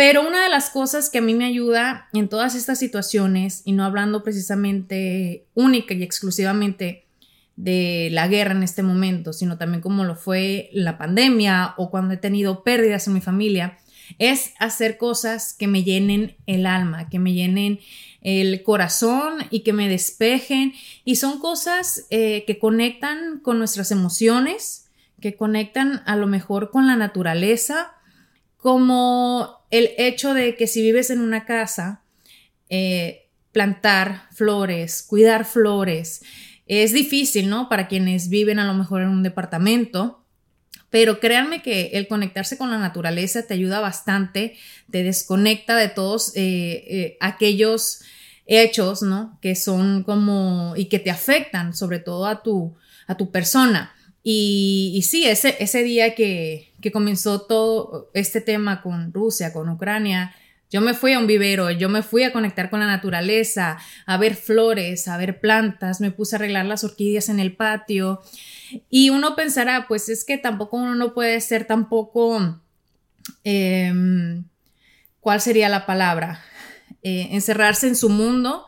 Pero 0.00 0.26
una 0.26 0.44
de 0.44 0.48
las 0.48 0.70
cosas 0.70 1.10
que 1.10 1.18
a 1.18 1.20
mí 1.20 1.34
me 1.34 1.44
ayuda 1.44 2.08
en 2.14 2.30
todas 2.30 2.54
estas 2.54 2.78
situaciones, 2.78 3.60
y 3.66 3.72
no 3.72 3.84
hablando 3.84 4.22
precisamente 4.22 5.44
única 5.52 5.92
y 5.92 6.02
exclusivamente 6.02 7.04
de 7.56 8.08
la 8.10 8.26
guerra 8.26 8.52
en 8.52 8.62
este 8.62 8.82
momento, 8.82 9.34
sino 9.34 9.58
también 9.58 9.82
como 9.82 10.04
lo 10.04 10.16
fue 10.16 10.70
la 10.72 10.96
pandemia 10.96 11.74
o 11.76 11.90
cuando 11.90 12.14
he 12.14 12.16
tenido 12.16 12.64
pérdidas 12.64 13.08
en 13.08 13.12
mi 13.12 13.20
familia, 13.20 13.76
es 14.18 14.54
hacer 14.58 14.96
cosas 14.96 15.52
que 15.52 15.66
me 15.66 15.84
llenen 15.84 16.34
el 16.46 16.64
alma, 16.64 17.10
que 17.10 17.18
me 17.18 17.34
llenen 17.34 17.78
el 18.22 18.62
corazón 18.62 19.34
y 19.50 19.60
que 19.60 19.74
me 19.74 19.86
despejen. 19.90 20.72
Y 21.04 21.16
son 21.16 21.38
cosas 21.40 22.06
eh, 22.08 22.44
que 22.46 22.58
conectan 22.58 23.40
con 23.40 23.58
nuestras 23.58 23.90
emociones, 23.90 24.88
que 25.20 25.36
conectan 25.36 26.02
a 26.06 26.16
lo 26.16 26.26
mejor 26.26 26.70
con 26.70 26.86
la 26.86 26.96
naturaleza, 26.96 27.99
como 28.60 29.64
el 29.70 29.90
hecho 29.98 30.34
de 30.34 30.56
que 30.56 30.66
si 30.66 30.82
vives 30.82 31.10
en 31.10 31.20
una 31.20 31.44
casa, 31.44 32.02
eh, 32.68 33.28
plantar 33.52 34.28
flores, 34.32 35.02
cuidar 35.02 35.44
flores, 35.44 36.22
es 36.66 36.92
difícil, 36.92 37.48
¿no? 37.48 37.68
Para 37.68 37.88
quienes 37.88 38.28
viven 38.28 38.58
a 38.58 38.66
lo 38.66 38.74
mejor 38.74 39.02
en 39.02 39.08
un 39.08 39.22
departamento, 39.22 40.24
pero 40.88 41.20
créanme 41.20 41.62
que 41.62 41.90
el 41.94 42.08
conectarse 42.08 42.58
con 42.58 42.70
la 42.70 42.78
naturaleza 42.78 43.46
te 43.46 43.54
ayuda 43.54 43.80
bastante, 43.80 44.56
te 44.90 45.02
desconecta 45.02 45.76
de 45.76 45.88
todos 45.88 46.36
eh, 46.36 46.84
eh, 46.88 47.16
aquellos 47.20 48.02
hechos, 48.46 49.02
¿no? 49.02 49.38
Que 49.40 49.54
son 49.54 50.02
como 50.02 50.74
y 50.76 50.86
que 50.86 50.98
te 50.98 51.10
afectan 51.10 51.74
sobre 51.74 52.00
todo 52.00 52.26
a 52.26 52.42
tu, 52.42 52.76
a 53.06 53.16
tu 53.16 53.30
persona. 53.30 53.94
Y, 54.22 55.00
sí, 55.08 55.26
ese, 55.26 55.56
ese 55.60 55.82
día 55.82 56.14
que, 56.14 56.72
que 56.80 56.92
comenzó 56.92 57.42
todo 57.42 58.10
este 58.14 58.40
tema 58.40 58.82
con 58.82 59.12
Rusia, 59.12 59.52
con 59.52 59.68
Ucrania, 59.68 60.34
yo 60.70 60.80
me 60.80 60.94
fui 60.94 61.12
a 61.14 61.18
un 61.18 61.26
vivero, 61.26 61.70
yo 61.72 61.88
me 61.88 62.02
fui 62.02 62.22
a 62.22 62.32
conectar 62.32 62.70
con 62.70 62.78
la 62.78 62.86
naturaleza, 62.86 63.78
a 64.06 64.16
ver 64.18 64.36
flores, 64.36 65.08
a 65.08 65.16
ver 65.16 65.40
plantas, 65.40 66.00
me 66.00 66.12
puse 66.12 66.36
a 66.36 66.38
arreglar 66.38 66.64
las 66.66 66.84
orquídeas 66.84 67.28
en 67.28 67.40
el 67.40 67.56
patio. 67.56 68.22
Y 68.88 69.10
uno 69.10 69.34
pensará, 69.34 69.86
pues 69.88 70.08
es 70.08 70.24
que 70.24 70.38
tampoco 70.38 70.76
uno 70.76 70.94
no 70.94 71.12
puede 71.12 71.40
ser 71.40 71.64
tampoco, 71.64 72.60
eh, 73.42 73.92
¿cuál 75.18 75.40
sería 75.40 75.68
la 75.68 75.86
palabra? 75.86 76.40
Eh, 77.02 77.28
encerrarse 77.32 77.88
en 77.88 77.96
su 77.96 78.08
mundo, 78.08 78.66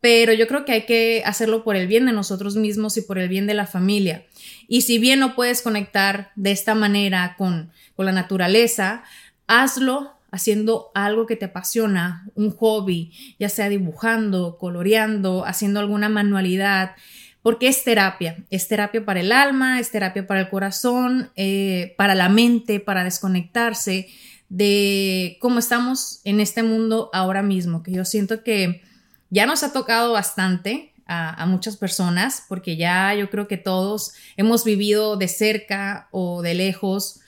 pero 0.00 0.32
yo 0.32 0.46
creo 0.46 0.64
que 0.64 0.72
hay 0.72 0.86
que 0.86 1.22
hacerlo 1.26 1.62
por 1.62 1.76
el 1.76 1.88
bien 1.88 2.06
de 2.06 2.12
nosotros 2.12 2.56
mismos 2.56 2.96
y 2.96 3.02
por 3.02 3.18
el 3.18 3.28
bien 3.28 3.46
de 3.46 3.54
la 3.54 3.66
familia. 3.66 4.24
Y 4.68 4.82
si 4.82 4.98
bien 4.98 5.20
no 5.20 5.34
puedes 5.34 5.62
conectar 5.62 6.32
de 6.36 6.52
esta 6.52 6.74
manera 6.74 7.34
con, 7.36 7.70
con 7.96 8.06
la 8.06 8.12
naturaleza, 8.12 9.04
hazlo 9.46 10.14
haciendo 10.30 10.90
algo 10.94 11.26
que 11.26 11.36
te 11.36 11.44
apasiona, 11.44 12.26
un 12.34 12.50
hobby, 12.50 13.12
ya 13.38 13.48
sea 13.48 13.68
dibujando, 13.68 14.58
coloreando, 14.58 15.44
haciendo 15.46 15.78
alguna 15.78 16.08
manualidad, 16.08 16.96
porque 17.40 17.68
es 17.68 17.84
terapia, 17.84 18.44
es 18.50 18.66
terapia 18.66 19.04
para 19.04 19.20
el 19.20 19.30
alma, 19.30 19.78
es 19.78 19.90
terapia 19.90 20.26
para 20.26 20.40
el 20.40 20.48
corazón, 20.48 21.30
eh, 21.36 21.94
para 21.98 22.14
la 22.14 22.28
mente, 22.28 22.80
para 22.80 23.04
desconectarse 23.04 24.08
de 24.48 25.36
cómo 25.40 25.58
estamos 25.58 26.20
en 26.24 26.40
este 26.40 26.62
mundo 26.62 27.10
ahora 27.12 27.42
mismo, 27.42 27.82
que 27.82 27.92
yo 27.92 28.04
siento 28.04 28.42
que 28.42 28.82
ya 29.30 29.46
nos 29.46 29.62
ha 29.62 29.72
tocado 29.72 30.12
bastante 30.14 30.93
a, 31.06 31.46
muchas 31.46 31.76
personas, 31.76 32.44
porque 32.48 32.76
ya 32.76 33.14
yo 33.14 33.30
creo 33.30 33.46
que 33.48 33.56
todos 33.56 34.12
hemos 34.36 34.64
vivido 34.64 35.16
de 35.16 35.28
cerca 35.28 36.08
o 36.10 36.42
de 36.42 36.54
lejos 36.54 37.20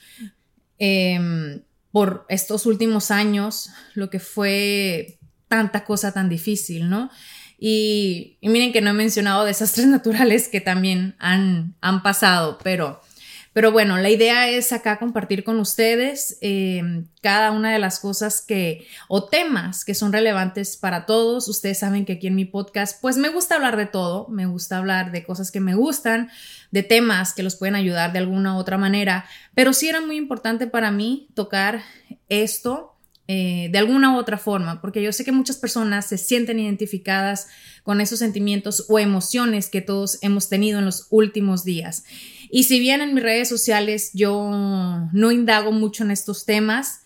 em, 0.78 1.62
por 1.92 2.26
estos 2.28 2.66
últimos 2.66 3.11
años 3.11 3.71
lo 3.95 4.11
que 4.11 4.18
fue 4.18 5.18
tanta 5.49 5.85
cosa 5.85 6.12
tan 6.12 6.28
difícil, 6.28 6.88
¿no? 6.88 7.11
Y, 7.59 8.37
y, 8.40 8.49
miren 8.49 8.73
que 8.73 8.83
no 8.83 8.90
he 8.90 8.95
mencionado 8.95 9.45
desastres 9.45 9.87
naturales 9.87 10.49
que 10.49 10.61
también 10.61 11.16
han, 11.18 11.75
han 11.80 12.02
pasado, 12.02 12.59
pero, 12.62 13.00
pero 13.56 13.72
bueno, 13.72 13.96
la 13.96 14.10
idea 14.10 14.50
es 14.50 14.70
acá 14.72 14.98
compartir 14.98 15.42
con 15.42 15.58
ustedes 15.60 16.36
eh, 16.42 17.04
cada 17.22 17.52
una 17.52 17.72
de 17.72 17.78
las 17.78 18.00
cosas 18.00 18.42
que 18.42 18.86
o 19.08 19.25
temas 19.25 19.82
que 19.86 19.94
son 19.94 20.12
relevantes 20.12 20.76
para 20.76 21.06
todos. 21.06 21.48
Ustedes 21.48 21.78
saben 21.78 22.04
que 22.04 22.12
aquí 22.12 22.26
en 22.26 22.34
mi 22.34 22.44
podcast 22.44 23.00
pues 23.00 23.16
me 23.16 23.30
gusta 23.30 23.54
hablar 23.54 23.78
de 23.78 23.86
todo, 23.86 24.28
me 24.28 24.44
gusta 24.44 24.76
hablar 24.76 25.10
de 25.10 25.25
cosas 25.25 25.50
que 25.50 25.60
me 25.60 25.75
gustan, 25.75 26.28
de 26.70 26.82
temas 26.82 27.32
que 27.32 27.42
los 27.42 27.56
pueden 27.56 27.76
ayudar 27.76 28.12
de 28.12 28.18
alguna 28.18 28.56
u 28.56 28.58
otra 28.58 28.76
manera, 28.76 29.25
pero 29.54 29.72
sí 29.72 29.88
era 29.88 30.02
muy 30.02 30.16
importante 30.16 30.66
para 30.66 30.90
mí 30.90 31.28
tocar 31.32 31.82
esto 32.28 32.94
eh, 33.26 33.70
de 33.72 33.78
alguna 33.78 34.14
u 34.14 34.18
otra 34.18 34.36
forma, 34.36 34.82
porque 34.82 35.02
yo 35.02 35.12
sé 35.14 35.25
que 35.25 35.32
muchas 35.32 35.56
personas 35.56 36.04
se 36.04 36.18
sienten 36.18 36.60
identificadas 36.60 37.48
con 37.84 38.02
esos 38.02 38.18
sentimientos 38.18 38.84
o 38.90 38.98
emociones 38.98 39.70
que 39.70 39.80
todos 39.80 40.18
hemos 40.20 40.50
tenido 40.50 40.78
en 40.78 40.84
los 40.84 41.06
últimos 41.08 41.64
días. 41.64 42.04
Y 42.50 42.64
si 42.64 42.80
bien 42.80 43.00
en 43.00 43.14
mis 43.14 43.22
redes 43.22 43.48
sociales 43.48 44.10
yo 44.14 44.50
no 45.12 45.32
indago 45.32 45.72
mucho 45.72 46.04
en 46.04 46.10
estos 46.10 46.44
temas, 46.44 47.00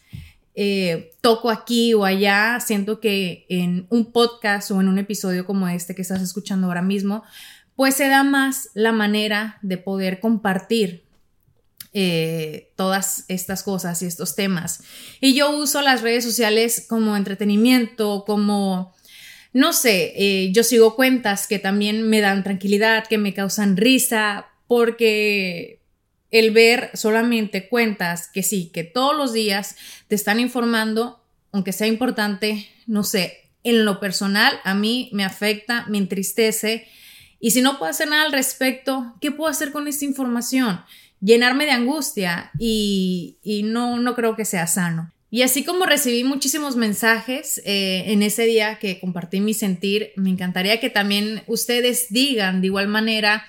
eh, 0.55 1.13
toco 1.21 1.49
aquí 1.49 1.95
o 1.95 2.05
allá, 2.05 2.59
siento 2.61 3.01
que 3.01 3.47
en 3.49 3.87
un 3.89 4.13
podcast 4.13 4.71
o 4.71 4.81
en 4.81 4.89
un 4.89 4.99
episodio 4.99 5.47
como 5.47 5.69
este 5.69 5.95
que 5.95 6.03
estás 6.03 6.21
escuchando 6.21 6.67
ahora 6.67 6.83
mismo, 6.83 7.23
pues 7.77 7.95
se 7.95 8.09
da 8.09 8.25
más 8.25 8.69
la 8.75 8.93
manera 8.93 9.59
de 9.63 9.79
poder 9.79 10.21
compartir 10.21 11.05
eh, 11.93 12.73
todas 12.77 13.25
estas 13.29 13.63
cosas 13.63 14.03
y 14.03 14.07
estos 14.07 14.37
temas. 14.37 14.83
Y 15.21 15.35
yo 15.35 15.57
uso 15.57 15.83
las 15.83 16.03
redes 16.03 16.25
sociales 16.25 16.85
como 16.89 17.17
entretenimiento, 17.17 18.25
como, 18.27 18.95
no 19.53 19.73
sé, 19.73 20.13
eh, 20.15 20.53
yo 20.53 20.63
sigo 20.63 20.95
cuentas 20.95 21.47
que 21.47 21.59
también 21.59 22.09
me 22.09 22.21
dan 22.21 22.45
tranquilidad, 22.45 23.07
que 23.09 23.19
me 23.19 23.35
causan 23.35 23.77
risa, 23.77 24.50
porque 24.71 25.81
el 26.31 26.53
ver 26.53 26.93
solamente 26.95 27.69
cuentas 27.69 28.31
que 28.33 28.45
sí, 28.45 28.71
que 28.73 28.85
todos 28.85 29.17
los 29.17 29.33
días 29.33 29.75
te 30.07 30.15
están 30.15 30.39
informando, 30.39 31.21
aunque 31.51 31.73
sea 31.73 31.89
importante, 31.89 32.69
no 32.87 33.03
sé, 33.03 33.49
en 33.65 33.85
lo 33.85 33.99
personal 33.99 34.61
a 34.63 34.77
mí 34.77 35.11
me 35.13 35.25
afecta, 35.25 35.87
me 35.89 35.99
entristece. 35.99 36.87
Y 37.41 37.51
si 37.51 37.63
no 37.63 37.81
puedo 37.81 37.91
hacer 37.91 38.07
nada 38.07 38.23
al 38.23 38.31
respecto, 38.31 39.17
¿qué 39.21 39.33
puedo 39.33 39.51
hacer 39.51 39.73
con 39.73 39.89
esta 39.89 40.05
información? 40.05 40.81
llenarme 41.21 41.67
de 41.67 41.73
angustia 41.73 42.51
y, 42.59 43.37
no, 43.65 43.99
no 43.99 44.15
creo 44.15 44.37
que 44.37 44.45
sea 44.45 44.67
sano. 44.67 45.13
Y 45.31 45.43
así 45.43 45.65
como 45.65 45.85
recibí 45.85 46.25
muchísimos 46.25 46.77
mensajes 46.77 47.61
eh, 47.65 48.05
en 48.07 48.23
ese 48.23 48.47
día 48.47 48.79
que 48.79 48.99
compartí 48.99 49.41
mi 49.41 49.53
sentir, 49.53 50.13
me 50.17 50.31
encantaría 50.31 50.81
que 50.81 50.91
también 50.91 51.43
ustedes 51.47 52.07
digan 52.11 52.61
de 52.61 52.69
igual 52.69 52.89
manera 52.89 53.45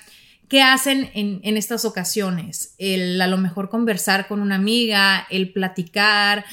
qué 0.52 0.62
hacen 0.62 1.10
en, 1.14 1.56
estas 1.56 1.86
ocasiones. 1.86 2.76
El 2.78 3.22
a 3.22 3.28
lo 3.28 3.38
mejor 3.38 3.70
conversar 3.70 4.28
con 4.28 4.42
una 4.42 4.56
amiga, 4.56 5.26
el 5.30 5.54
platicar, 5.54 6.44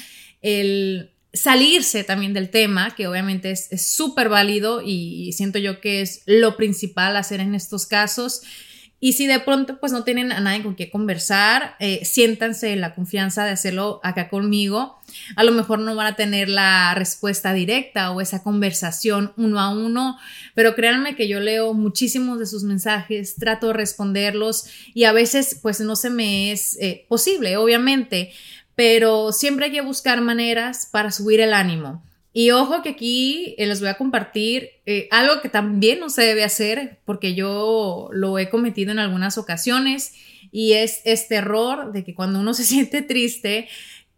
el 0.40 1.10
salirse 1.32 2.04
también 2.04 2.32
del 2.32 2.48
tema, 2.48 2.94
que 2.94 3.08
obviamente 3.08 3.50
es 3.50 3.90
súper 3.90 4.28
válido 4.28 4.82
y 4.84 5.32
siento 5.32 5.58
yo 5.58 5.80
que 5.80 6.00
es 6.00 6.22
lo 6.26 6.56
principal 6.56 7.16
hacer 7.16 7.40
en 7.40 7.56
estos 7.56 7.86
casos. 7.86 8.42
Y 9.00 9.12
si 9.12 9.28
de 9.28 9.38
pronto 9.38 9.78
pues 9.78 9.92
no 9.92 10.02
tienen 10.02 10.32
a 10.32 10.40
nadie 10.40 10.62
con 10.62 10.74
quien 10.74 10.90
conversar, 10.90 11.76
eh, 11.78 12.04
siéntanse 12.04 12.72
en 12.72 12.80
la 12.80 12.96
confianza 12.96 13.44
de 13.44 13.52
hacerlo 13.52 14.00
acá 14.02 14.28
conmigo. 14.28 14.98
A 15.36 15.44
lo 15.44 15.52
mejor 15.52 15.78
no 15.78 15.94
van 15.94 16.08
a 16.08 16.16
tener 16.16 16.48
la 16.48 16.94
respuesta 16.94 17.52
directa 17.52 18.10
o 18.10 18.20
esa 18.20 18.42
conversación 18.42 19.32
uno 19.36 19.60
a 19.60 19.68
uno, 19.70 20.18
pero 20.54 20.74
créanme 20.74 21.14
que 21.14 21.28
yo 21.28 21.38
leo 21.38 21.74
muchísimos 21.74 22.40
de 22.40 22.46
sus 22.46 22.64
mensajes, 22.64 23.36
trato 23.36 23.68
de 23.68 23.74
responderlos 23.74 24.66
y 24.94 25.04
a 25.04 25.12
veces 25.12 25.58
pues 25.62 25.80
no 25.80 25.94
se 25.94 26.10
me 26.10 26.50
es 26.50 26.76
eh, 26.80 27.06
posible, 27.08 27.56
obviamente, 27.56 28.32
pero 28.74 29.30
siempre 29.32 29.66
hay 29.66 29.72
que 29.72 29.80
buscar 29.80 30.20
maneras 30.20 30.88
para 30.90 31.12
subir 31.12 31.40
el 31.40 31.52
ánimo. 31.52 32.02
Y 32.38 32.52
ojo 32.52 32.82
que 32.82 32.90
aquí 32.90 33.56
eh, 33.58 33.66
les 33.66 33.80
voy 33.80 33.88
a 33.88 33.96
compartir 33.96 34.70
eh, 34.86 35.08
algo 35.10 35.40
que 35.40 35.48
también 35.48 35.98
no 35.98 36.08
se 36.08 36.22
debe 36.22 36.44
hacer 36.44 37.00
porque 37.04 37.34
yo 37.34 38.10
lo 38.12 38.38
he 38.38 38.48
cometido 38.48 38.92
en 38.92 39.00
algunas 39.00 39.38
ocasiones 39.38 40.14
y 40.52 40.74
es 40.74 41.00
este 41.04 41.34
error 41.34 41.90
de 41.90 42.04
que 42.04 42.14
cuando 42.14 42.38
uno 42.38 42.54
se 42.54 42.62
siente 42.62 43.02
triste, 43.02 43.68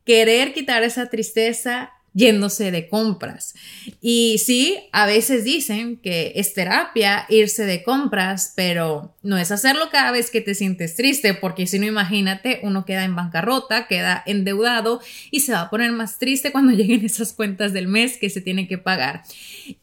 querer 0.05 0.53
quitar 0.53 0.83
esa 0.83 1.09
tristeza 1.09 1.95
yéndose 2.13 2.71
de 2.71 2.89
compras. 2.89 3.55
Y 4.01 4.39
sí, 4.39 4.79
a 4.93 5.07
veces 5.07 5.45
dicen 5.45 5.97
que 5.97 6.33
es 6.37 6.55
terapia 6.55 7.27
irse 7.29 7.65
de 7.65 7.83
compras, 7.83 8.53
pero 8.57 9.15
no 9.23 9.39
es 9.39 9.51
hacerlo 9.51 9.91
cada 9.91 10.11
vez 10.11 10.31
que 10.31 10.41
te 10.41 10.55
sientes 10.55 10.97
triste, 10.97 11.35
porque 11.35 11.67
si 11.67 11.79
no, 11.79 11.87
imagínate, 11.87 12.61
uno 12.63 12.85
queda 12.85 13.05
en 13.05 13.15
bancarrota, 13.15 13.87
queda 13.87 14.23
endeudado 14.27 15.01
y 15.31 15.41
se 15.41 15.53
va 15.53 15.63
a 15.63 15.71
poner 15.71 15.93
más 15.93 16.19
triste 16.19 16.53
cuando 16.53 16.73
lleguen 16.77 17.05
esas 17.05 17.33
cuentas 17.33 17.73
del 17.73 17.87
mes 17.89 18.17
que 18.17 18.31
se 18.31 18.41
tiene 18.41 18.67
que 18.67 18.79
pagar. 18.79 19.23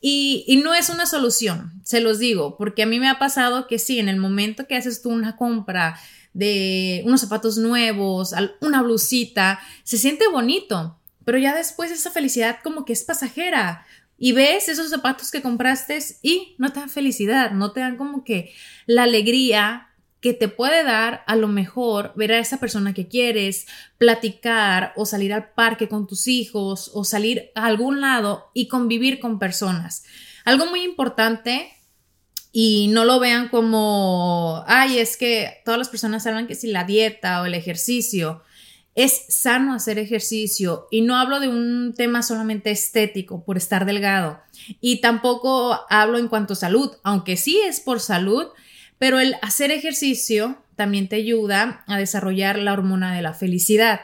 Y, 0.01 0.43
y 0.47 0.57
no 0.57 0.73
es 0.73 0.89
una 0.89 1.05
solución, 1.05 1.81
se 1.83 2.01
los 2.01 2.19
digo, 2.19 2.57
porque 2.57 2.83
a 2.83 2.87
mí 2.87 2.99
me 2.99 3.09
ha 3.09 3.19
pasado 3.19 3.67
que 3.67 3.79
sí, 3.79 3.99
en 3.99 4.09
el 4.09 4.17
momento 4.17 4.67
que 4.67 4.75
haces 4.75 5.01
tú 5.01 5.09
una 5.09 5.37
compra, 5.37 5.97
de 6.37 7.01
unos 7.03 7.21
zapatos 7.21 7.57
nuevos, 7.57 8.31
una 8.61 8.83
blusita, 8.83 9.59
se 9.83 9.97
siente 9.97 10.27
bonito, 10.27 10.96
pero 11.27 11.39
ya 11.39 11.53
después 11.53 11.91
esa 11.91 12.09
felicidad 12.09 12.59
como 12.63 12.85
que 12.85 12.93
es 12.93 13.03
pasajera. 13.03 13.85
Y 14.17 14.31
ves 14.31 14.69
esos 14.69 14.89
zapatos 14.89 15.29
que 15.29 15.41
compraste 15.41 15.99
y 16.21 16.55
no 16.57 16.71
te 16.71 16.79
dan 16.79 16.89
felicidad, 16.89 17.51
no 17.51 17.73
te 17.73 17.81
dan 17.81 17.97
como 17.97 18.23
que 18.23 18.53
la 18.85 19.03
alegría 19.03 19.89
que 20.21 20.31
te 20.31 20.47
puede 20.47 20.85
dar 20.85 21.25
a 21.27 21.35
lo 21.35 21.49
mejor 21.49 22.13
ver 22.15 22.31
a 22.31 22.39
esa 22.39 22.61
persona 22.61 22.93
que 22.93 23.09
quieres, 23.09 23.67
platicar 23.97 24.93
o 24.95 25.05
salir 25.05 25.33
al 25.33 25.51
parque 25.51 25.89
con 25.89 26.07
tus 26.07 26.29
hijos 26.29 26.91
o 26.93 27.03
salir 27.03 27.51
a 27.55 27.65
algún 27.65 27.99
lado 27.99 28.49
y 28.53 28.69
convivir 28.69 29.19
con 29.19 29.37
personas. 29.37 30.05
Algo 30.45 30.67
muy 30.67 30.81
importante 30.83 31.73
y 32.53 32.87
no 32.87 33.03
lo 33.03 33.19
vean 33.19 33.49
como, 33.49 34.63
ay, 34.65 34.99
es 34.99 35.17
que 35.17 35.57
todas 35.65 35.77
las 35.77 35.89
personas 35.89 36.25
hablan 36.25 36.47
que 36.47 36.55
si 36.55 36.67
la 36.67 36.85
dieta 36.85 37.41
o 37.41 37.45
el 37.45 37.53
ejercicio, 37.53 38.43
es 38.97 39.25
sano 39.29 39.75
hacer 39.75 39.99
ejercicio 39.99 40.87
y 40.89 41.01
no 41.01 41.17
hablo 41.17 41.39
de 41.39 41.47
un 41.47 41.93
tema 41.95 42.23
solamente 42.23 42.71
estético 42.71 43.45
por 43.45 43.55
estar 43.55 43.85
delgado 43.85 44.41
y 44.81 45.01
tampoco 45.01 45.79
hablo 45.87 46.17
en 46.17 46.27
cuanto 46.27 46.53
a 46.53 46.55
salud, 46.57 46.91
aunque 47.03 47.37
sí 47.37 47.61
es 47.63 47.79
por 47.79 47.99
salud, 47.99 48.47
pero 48.97 49.19
el 49.19 49.35
hacer 49.43 49.69
ejercicio 49.69 50.57
también 50.75 51.07
te 51.07 51.15
ayuda 51.15 51.83
a 51.85 51.99
desarrollar 51.99 52.57
la 52.57 52.73
hormona 52.73 53.15
de 53.15 53.21
la 53.21 53.35
felicidad. 53.35 54.01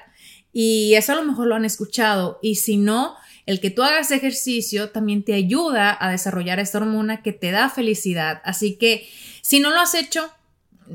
Y 0.53 0.93
eso 0.93 1.13
a 1.13 1.15
lo 1.15 1.23
mejor 1.23 1.47
lo 1.47 1.55
han 1.55 1.65
escuchado 1.65 2.37
y 2.43 2.55
si 2.55 2.77
no, 2.77 3.15
el 3.47 3.59
que 3.59 3.71
tú 3.71 3.81
hagas 3.81 4.11
ejercicio 4.11 4.91
también 4.91 5.23
te 5.23 5.33
ayuda 5.33 5.97
a 5.99 6.11
desarrollar 6.11 6.59
esta 6.59 6.77
hormona 6.77 7.23
que 7.23 7.33
te 7.33 7.49
da 7.49 7.67
felicidad, 7.71 8.43
así 8.45 8.77
que 8.77 9.09
si 9.41 9.59
no 9.59 9.71
lo 9.71 9.79
has 9.79 9.95
hecho, 9.95 10.31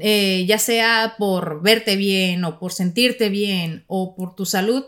eh, 0.01 0.45
ya 0.47 0.59
sea 0.59 1.15
por 1.19 1.63
verte 1.63 1.97
bien 1.97 2.45
o 2.45 2.59
por 2.59 2.73
sentirte 2.73 3.29
bien 3.29 3.85
o 3.87 4.15
por 4.15 4.35
tu 4.35 4.47
salud, 4.47 4.85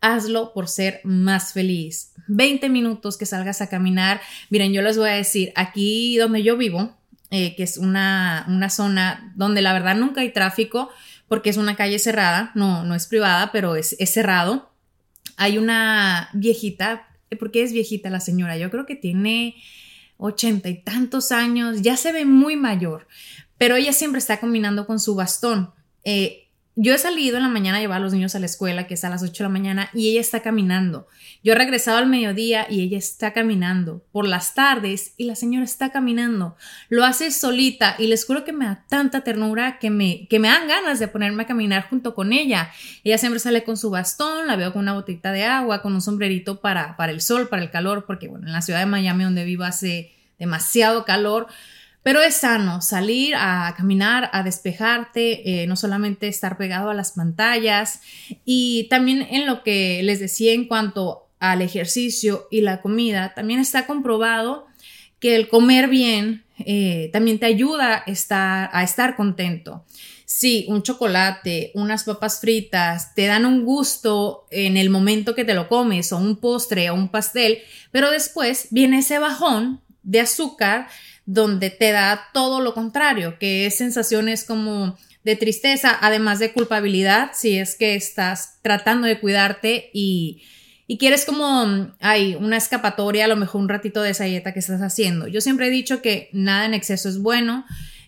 hazlo 0.00 0.52
por 0.52 0.68
ser 0.68 1.00
más 1.04 1.52
feliz. 1.52 2.12
20 2.28 2.68
minutos 2.68 3.16
que 3.16 3.26
salgas 3.26 3.60
a 3.60 3.68
caminar. 3.68 4.20
Miren, 4.48 4.72
yo 4.72 4.82
les 4.82 4.96
voy 4.96 5.10
a 5.10 5.14
decir, 5.14 5.52
aquí 5.56 6.16
donde 6.16 6.42
yo 6.42 6.56
vivo, 6.56 6.96
eh, 7.30 7.54
que 7.56 7.62
es 7.62 7.76
una, 7.76 8.46
zona 8.70 9.32
donde 9.36 9.62
la 9.62 9.72
verdad 9.72 9.96
nunca 9.96 10.20
hay 10.20 10.32
tráfico, 10.32 10.90
porque 11.28 11.50
es 11.50 11.56
una 11.56 11.76
calle 11.76 11.98
cerrada, 11.98 12.50
no, 12.54 12.84
no 12.84 12.94
es 12.94 13.06
privada, 13.06 13.52
pero 13.52 13.76
es, 13.76 13.94
es 13.98 14.12
cerrado. 14.12 14.70
Hay 15.36 15.58
una 15.58 16.28
viejita, 16.32 17.08
¿por 17.38 17.50
qué 17.50 17.62
es 17.62 17.72
viejita 17.72 18.10
la 18.10 18.20
señora? 18.20 18.56
Yo 18.56 18.70
creo 18.70 18.86
que 18.86 18.96
tiene 18.96 19.56
ochenta 20.16 20.68
y 20.68 20.74
tantos 20.82 21.32
años, 21.32 21.82
ya 21.82 21.96
se 21.96 22.12
ve 22.12 22.26
muy 22.26 22.54
mayor, 22.54 23.06
pero 23.60 23.76
ella 23.76 23.92
siempre 23.92 24.20
está 24.20 24.40
combinando 24.40 24.86
con 24.86 24.98
su 24.98 25.14
bastón. 25.14 25.74
Eh, 26.02 26.48
yo 26.76 26.94
he 26.94 26.98
salido 26.98 27.36
en 27.36 27.42
la 27.42 27.50
mañana 27.50 27.76
a 27.76 27.80
llevar 27.82 27.98
a 27.98 28.00
los 28.00 28.14
niños 28.14 28.34
a 28.34 28.38
la 28.38 28.46
escuela, 28.46 28.86
que 28.86 28.94
es 28.94 29.04
a 29.04 29.10
las 29.10 29.22
8 29.22 29.34
de 29.34 29.42
la 29.42 29.48
mañana, 29.50 29.90
y 29.92 30.08
ella 30.08 30.22
está 30.22 30.40
caminando. 30.40 31.06
Yo 31.44 31.52
he 31.52 31.56
regresado 31.56 31.98
al 31.98 32.06
mediodía 32.06 32.66
y 32.70 32.80
ella 32.80 32.96
está 32.96 33.34
caminando. 33.34 34.02
Por 34.12 34.26
las 34.26 34.54
tardes 34.54 35.12
y 35.18 35.24
la 35.24 35.34
señora 35.34 35.66
está 35.66 35.92
caminando. 35.92 36.56
Lo 36.88 37.04
hace 37.04 37.30
solita 37.30 37.96
y 37.98 38.06
les 38.06 38.24
juro 38.24 38.44
que 38.44 38.54
me 38.54 38.64
da 38.64 38.86
tanta 38.88 39.24
ternura 39.24 39.78
que 39.78 39.90
me, 39.90 40.26
que 40.28 40.38
me 40.38 40.48
dan 40.48 40.66
ganas 40.66 40.98
de 40.98 41.08
ponerme 41.08 41.42
a 41.42 41.46
caminar 41.46 41.86
junto 41.90 42.14
con 42.14 42.32
ella. 42.32 42.72
Ella 43.04 43.18
siempre 43.18 43.40
sale 43.40 43.62
con 43.62 43.76
su 43.76 43.90
bastón, 43.90 44.46
la 44.46 44.56
veo 44.56 44.72
con 44.72 44.80
una 44.80 44.94
botita 44.94 45.32
de 45.32 45.44
agua, 45.44 45.82
con 45.82 45.92
un 45.92 46.00
sombrerito 46.00 46.62
para, 46.62 46.96
para 46.96 47.12
el 47.12 47.20
sol, 47.20 47.50
para 47.50 47.60
el 47.60 47.70
calor, 47.70 48.06
porque 48.06 48.26
bueno, 48.26 48.46
en 48.46 48.54
la 48.54 48.62
ciudad 48.62 48.80
de 48.80 48.86
Miami 48.86 49.24
donde 49.24 49.44
vivo 49.44 49.64
hace 49.64 50.14
demasiado 50.38 51.04
calor. 51.04 51.48
Pero 52.02 52.22
es 52.22 52.36
sano 52.36 52.80
salir 52.80 53.34
a 53.36 53.74
caminar, 53.76 54.30
a 54.32 54.42
despejarte, 54.42 55.62
eh, 55.62 55.66
no 55.66 55.76
solamente 55.76 56.28
estar 56.28 56.56
pegado 56.56 56.90
a 56.90 56.94
las 56.94 57.12
pantallas 57.12 58.00
y 58.44 58.86
también 58.88 59.26
en 59.30 59.46
lo 59.46 59.62
que 59.62 60.02
les 60.02 60.18
decía 60.18 60.52
en 60.52 60.66
cuanto 60.66 61.28
al 61.38 61.62
ejercicio 61.62 62.46
y 62.50 62.62
la 62.62 62.80
comida, 62.80 63.34
también 63.34 63.60
está 63.60 63.86
comprobado 63.86 64.66
que 65.18 65.36
el 65.36 65.48
comer 65.48 65.88
bien 65.88 66.44
eh, 66.58 67.10
también 67.12 67.38
te 67.38 67.46
ayuda 67.46 68.02
a 68.06 68.10
estar, 68.10 68.70
a 68.72 68.82
estar 68.82 69.16
contento. 69.16 69.84
Sí, 70.24 70.66
un 70.68 70.82
chocolate, 70.82 71.72
unas 71.74 72.04
papas 72.04 72.40
fritas 72.40 73.14
te 73.14 73.26
dan 73.26 73.46
un 73.46 73.64
gusto 73.64 74.46
en 74.50 74.76
el 74.76 74.88
momento 74.88 75.34
que 75.34 75.44
te 75.44 75.54
lo 75.54 75.68
comes 75.68 76.12
o 76.12 76.18
un 76.18 76.36
postre 76.36 76.88
o 76.90 76.94
un 76.94 77.08
pastel, 77.08 77.58
pero 77.90 78.10
después 78.10 78.68
viene 78.70 78.98
ese 78.98 79.18
bajón 79.18 79.80
de 80.02 80.20
azúcar 80.20 80.88
donde 81.32 81.70
te 81.70 81.92
da 81.92 82.28
todo 82.34 82.60
lo 82.60 82.74
contrario, 82.74 83.38
que 83.38 83.64
es 83.66 83.76
sensaciones 83.76 84.44
como 84.44 84.98
de 85.22 85.36
tristeza, 85.36 85.96
además 86.00 86.40
de 86.40 86.52
culpabilidad, 86.52 87.30
si 87.34 87.56
es 87.56 87.76
que 87.76 87.94
estás 87.94 88.58
tratando 88.62 89.06
de 89.06 89.20
cuidarte 89.20 89.90
y, 89.92 90.42
quieres 90.98 91.24
como, 91.24 91.92
hay 92.00 92.34
una 92.34 92.56
escapatoria, 92.56 93.26
a 93.26 93.28
lo 93.28 93.36
mejor 93.36 93.60
un 93.60 93.68
ratito 93.68 94.02
de 94.02 94.10
esa 94.10 94.24
dieta 94.24 94.52
que 94.52 94.58
estás 94.58 94.80
haciendo. 94.80 95.28
Yo 95.28 95.40
siempre 95.40 95.68
he 95.68 95.70
dicho 95.70 96.02
que 96.02 96.30
nada 96.32 96.66
en 96.66 96.74
exceso 96.74 97.08
es 97.08 97.22
bueno, 97.22 97.64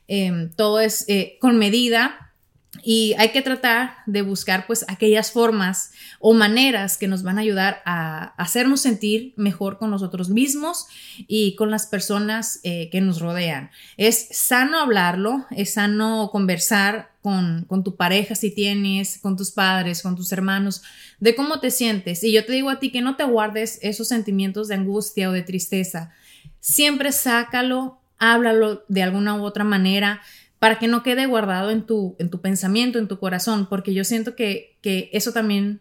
em, 0.09 0.51
todo 0.51 0.81
es 0.81 1.05
eh, 1.07 1.37
con 1.41 1.59
medida 1.59 2.32
y 2.81 3.15
hay 3.19 3.33
que 3.33 3.43
tratar 3.43 3.97
de 4.07 4.23
buscar 4.23 4.67
pues 4.67 4.87
aquellas 4.89 5.31
formas 5.31 5.93
o 6.21 6.33
maneras 6.33 6.97
que 6.97 7.07
nos 7.07 7.23
van 7.23 7.37
a 7.37 7.43
ayudar 7.43 7.83
a 7.85 8.33
hacernos 8.43 8.81
sentir 8.81 9.35
mejor 9.37 9.77
con 9.77 9.91
nosotros 9.91 10.31
mismos 10.31 10.87
y 11.19 11.55
con 11.57 11.71
las 11.71 11.87
personas 11.87 12.61
eh, 12.63 12.89
que 12.91 13.03
nos 13.03 13.21
rodean. 13.21 13.71
Es 13.99 14.29
sano 14.31 14.79
hablarlo, 14.79 15.45
es 15.51 15.75
sano 15.75 16.31
conversar 16.33 17.11
con, 17.21 17.67
con 17.69 17.85
tu 17.85 17.97
pareja 17.97 18.35
si 18.35 18.51
tienes, 18.51 19.19
con 19.19 19.37
tus 19.37 19.51
padres, 19.51 20.01
con 20.01 20.17
tus 20.17 20.33
hermanos, 20.33 20.83
de 21.21 21.35
cómo 21.35 21.61
te 21.61 21.71
sientes. 21.71 22.25
Y 22.25 22.33
yo 22.33 22.47
te 22.47 22.53
digo 22.53 22.71
a 22.71 22.81
ti 22.81 22.91
que 22.91 23.03
no 23.03 23.17
te 23.17 23.25
guardes 23.25 23.81
esos 23.83 24.09
sentimientos 24.09 24.69
de 24.69 24.77
angustia 24.77 25.29
o 25.29 25.33
de 25.33 25.43
tristeza. 25.43 26.11
Siempre 26.59 27.13
sácalo, 27.13 28.01
háblalo 28.19 28.85
de 28.89 29.03
alguna 29.03 29.35
u 29.35 29.45
otra 29.45 29.65
manera 29.65 30.23
para 30.63 30.79
que 30.79 30.87
no 30.87 31.03
quede 31.03 31.27
guardado 31.27 31.73
en 31.73 31.83
tu, 31.83 32.15
en 32.21 32.31
tu 32.31 32.41
pensamiento, 32.41 33.01
en 33.01 33.09
tu 33.09 33.19
corazón, 33.19 33.67
porque 33.69 33.95
yo 33.95 34.05
siento 34.05 34.37
que, 34.37 34.79
que 34.81 35.11
eso 35.13 35.33
también 35.33 35.81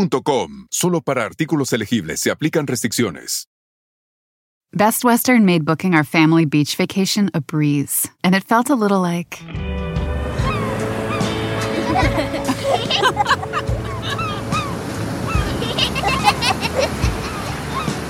Solo 0.69 1.01
para 1.01 1.25
artículos 1.25 1.73
elegibles 1.73 2.19
se 2.19 2.31
aplican 2.31 2.67
restricciones. 2.67 3.47
Best 4.73 5.03
Western 5.03 5.43
made 5.43 5.65
booking 5.65 5.93
our 5.93 6.05
family 6.05 6.45
beach 6.45 6.77
vacation 6.77 7.29
a 7.33 7.41
breeze, 7.41 8.07
and 8.23 8.33
it 8.33 8.45
felt 8.45 8.69
a 8.69 8.75
little 8.75 9.01
like. 9.01 9.37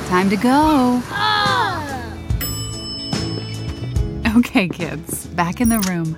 Time 0.08 0.30
to 0.30 0.38
go. 0.38 1.02
Okay, 4.38 4.68
kids, 4.70 5.26
back 5.28 5.62
in 5.62 5.70
the 5.70 5.80
room. 5.90 6.16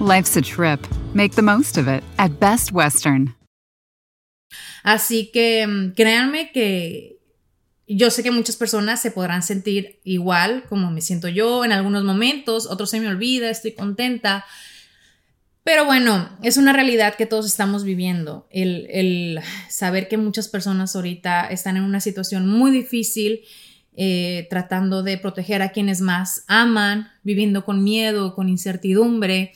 Life's 0.00 0.36
a 0.36 0.42
trip. 0.42 0.80
Make 1.14 1.34
the 1.34 1.42
most 1.42 1.78
of 1.78 1.88
it 1.88 2.02
at 2.18 2.38
Best 2.40 2.72
Western. 2.72 3.34
Así 4.82 5.30
que 5.32 5.66
mm, 5.66 5.94
créanme 5.94 6.52
que 6.52 7.18
yo 7.86 8.10
sé 8.10 8.22
que 8.22 8.30
muchas 8.30 8.56
personas 8.56 9.00
se 9.00 9.10
podrán 9.10 9.42
sentir 9.42 10.00
igual 10.04 10.64
como 10.68 10.90
me 10.90 11.00
siento 11.00 11.28
yo 11.28 11.64
en 11.64 11.72
algunos 11.72 12.04
momentos, 12.04 12.66
otros 12.66 12.90
se 12.90 13.00
me 13.00 13.08
olvida, 13.08 13.50
estoy 13.50 13.72
contenta. 13.72 14.44
Pero 15.64 15.86
bueno, 15.86 16.28
es 16.42 16.58
una 16.58 16.74
realidad 16.74 17.14
que 17.14 17.24
todos 17.24 17.46
estamos 17.46 17.84
viviendo. 17.84 18.46
El, 18.50 18.86
el 18.90 19.40
saber 19.70 20.08
que 20.08 20.18
muchas 20.18 20.48
personas 20.48 20.94
ahorita 20.94 21.46
están 21.46 21.78
en 21.78 21.84
una 21.84 22.00
situación 22.00 22.46
muy 22.46 22.70
difícil 22.70 23.40
eh, 23.96 24.46
tratando 24.50 25.02
de 25.02 25.18
proteger 25.18 25.62
a 25.62 25.70
quienes 25.70 26.00
más 26.00 26.44
aman, 26.48 27.08
viviendo 27.22 27.64
con 27.64 27.84
miedo, 27.84 28.34
con 28.34 28.48
incertidumbre. 28.48 29.52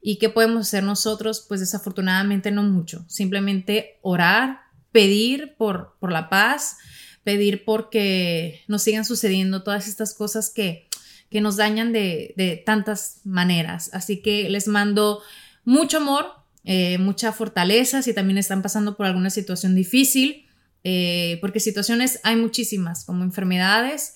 ¿Y 0.00 0.16
qué 0.16 0.28
podemos 0.28 0.68
hacer 0.68 0.82
nosotros? 0.82 1.44
Pues 1.46 1.60
desafortunadamente 1.60 2.50
no 2.50 2.62
mucho. 2.62 3.04
Simplemente 3.08 3.98
orar, 4.02 4.60
pedir 4.92 5.54
por, 5.56 5.96
por 6.00 6.12
la 6.12 6.28
paz, 6.28 6.78
pedir 7.24 7.64
porque 7.64 8.62
nos 8.68 8.82
sigan 8.82 9.04
sucediendo 9.04 9.62
todas 9.62 9.88
estas 9.88 10.14
cosas 10.14 10.50
que, 10.50 10.88
que 11.30 11.40
nos 11.40 11.56
dañan 11.56 11.92
de, 11.92 12.34
de 12.36 12.56
tantas 12.56 13.20
maneras. 13.24 13.90
Así 13.92 14.22
que 14.22 14.48
les 14.48 14.68
mando 14.68 15.22
mucho 15.64 15.98
amor, 15.98 16.26
eh, 16.64 16.98
mucha 16.98 17.32
fortaleza 17.32 18.02
si 18.02 18.12
también 18.12 18.38
están 18.38 18.62
pasando 18.62 18.96
por 18.96 19.06
alguna 19.06 19.30
situación 19.30 19.74
difícil. 19.74 20.45
Eh, 20.88 21.38
porque 21.40 21.58
situaciones 21.58 22.20
hay 22.22 22.36
muchísimas, 22.36 23.04
como 23.04 23.24
enfermedades, 23.24 24.14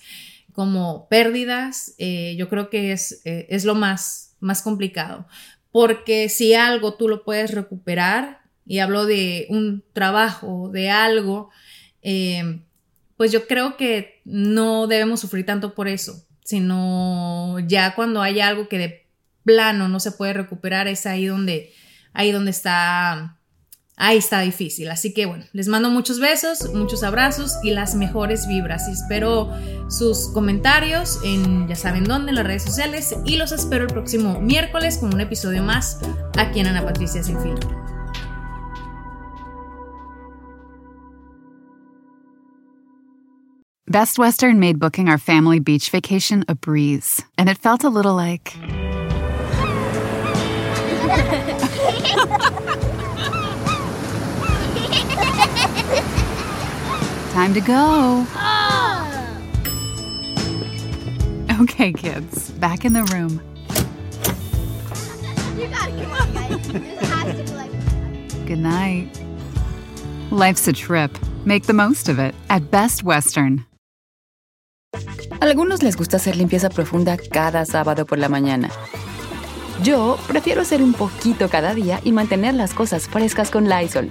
como 0.53 1.09
pérdidas, 1.09 1.97
eh, 1.99 2.37
yo 2.39 2.49
creo 2.49 2.71
que 2.71 2.93
es, 2.93 3.23
eh, 3.25 3.49
es 3.51 3.65
lo 3.65 3.75
más, 3.75 4.37
más 4.39 4.63
complicado, 4.63 5.27
porque 5.73 6.29
si 6.29 6.55
algo 6.55 6.95
tú 6.95 7.09
lo 7.09 7.25
puedes 7.25 7.51
recuperar, 7.51 8.43
y 8.65 8.79
hablo 8.79 9.05
de 9.05 9.49
un 9.51 9.83
trabajo, 9.93 10.71
de 10.73 10.91
algo, 10.91 11.51
pues 13.17 13.33
yo 13.33 13.49
creo 13.49 13.77
que 13.77 14.21
no 14.25 14.87
debemos 14.87 15.19
sufrir 15.19 15.45
tanto 15.45 15.75
por 15.75 15.89
eso, 15.89 16.25
sino 16.45 17.59
ya 17.67 17.97
cuando 17.97 18.23
hay 18.23 18.39
algo 18.39 18.69
que 18.69 18.79
de 18.79 19.07
plano 19.43 19.89
no 19.89 19.99
se 19.99 20.13
puede 20.13 20.35
recuperar, 20.35 20.87
es 20.87 21.05
ahí 21.05 21.27
donde, 21.27 21.73
ahí 22.13 22.31
donde 22.31 22.53
está 22.53 23.40
ahí 24.01 24.19
está 24.19 24.41
difícil. 24.41 24.91
Así 24.91 25.15
que 25.15 25.27
bueno, 25.27 25.45
les 25.53 25.69
mando 25.69 25.91
muchos 25.91 26.19
besos, 26.19 26.73
muchos 26.75 27.05
abrazos 27.05 27.59
y 27.63 27.71
las 27.71 27.95
mejores 27.95 28.49
vibras. 28.49 28.89
Y 28.89 28.93
espero 28.93 29.53
sus 29.89 30.31
comentarios 30.33 31.21
en 31.23 31.69
ya 31.69 31.77
saben 31.77 32.05
dónde, 32.05 32.31
en 32.31 32.37
las 32.37 32.47
redes 32.47 32.65
sociales. 32.65 33.15
Y 33.25 33.37
los 33.37 33.53
espero 33.53 33.85
el 33.85 33.93
próximo 33.93 34.41
miércoles 34.41 34.99
con 34.99 35.15
un 35.15 35.21
episodio 35.21 35.63
más 35.63 36.01
aquí 36.37 36.61
en 36.61 36.67
Ana 36.67 36.85
Patricia 36.85 37.23
Sin 37.23 37.39
Filtro. 37.41 37.79
Best 43.87 44.19
Western 44.19 44.61
made 44.61 44.79
booking 44.79 45.09
our 45.09 45.19
family 45.19 45.59
beach 45.59 45.91
vacation 45.91 46.45
a 46.47 46.55
breeze, 46.55 47.25
and 47.37 47.49
it 47.49 47.59
felt 47.59 47.83
a 47.83 47.89
little 47.89 48.15
like. 48.15 48.55
Time 57.33 57.55
to 57.55 57.61
go. 57.61 58.27
Oh. 58.35 59.07
Okay, 61.61 61.93
kids, 61.93 62.51
back 62.53 62.85
in 62.85 62.93
the 62.93 63.05
room. 63.05 63.41
You 65.57 65.69
gotta 65.69 65.93
come 65.93 66.13
on, 66.13 66.33
guys. 66.33 66.69
This 66.73 67.09
has 67.09 67.37
to 67.37 67.43
be 67.45 67.53
like. 67.53 68.47
Good 68.47 68.59
night. 68.59 69.09
Life's 70.31 70.67
a 70.67 70.73
trip. 70.73 71.17
Make 71.45 71.67
the 71.67 71.73
most 71.73 72.09
of 72.09 72.19
it 72.19 72.35
at 72.49 72.71
Best 72.71 73.05
Western. 73.05 73.65
Algunos 75.41 75.83
les 75.83 75.97
gusta 75.97 76.17
hacer 76.17 76.37
limpieza 76.37 76.69
profunda 76.69 77.17
cada 77.17 77.65
sábado 77.65 78.07
por 78.07 78.19
la 78.19 78.29
mañana. 78.29 78.71
Yo 79.83 80.19
prefiero 80.27 80.63
hacer 80.63 80.83
un 80.83 80.93
poquito 80.93 81.49
cada 81.49 81.75
día 81.75 82.01
y 82.05 82.13
mantener 82.13 82.55
las 82.55 82.75
cosas 82.75 83.09
frescas 83.09 83.51
con 83.51 83.69
Lysol. 83.69 84.11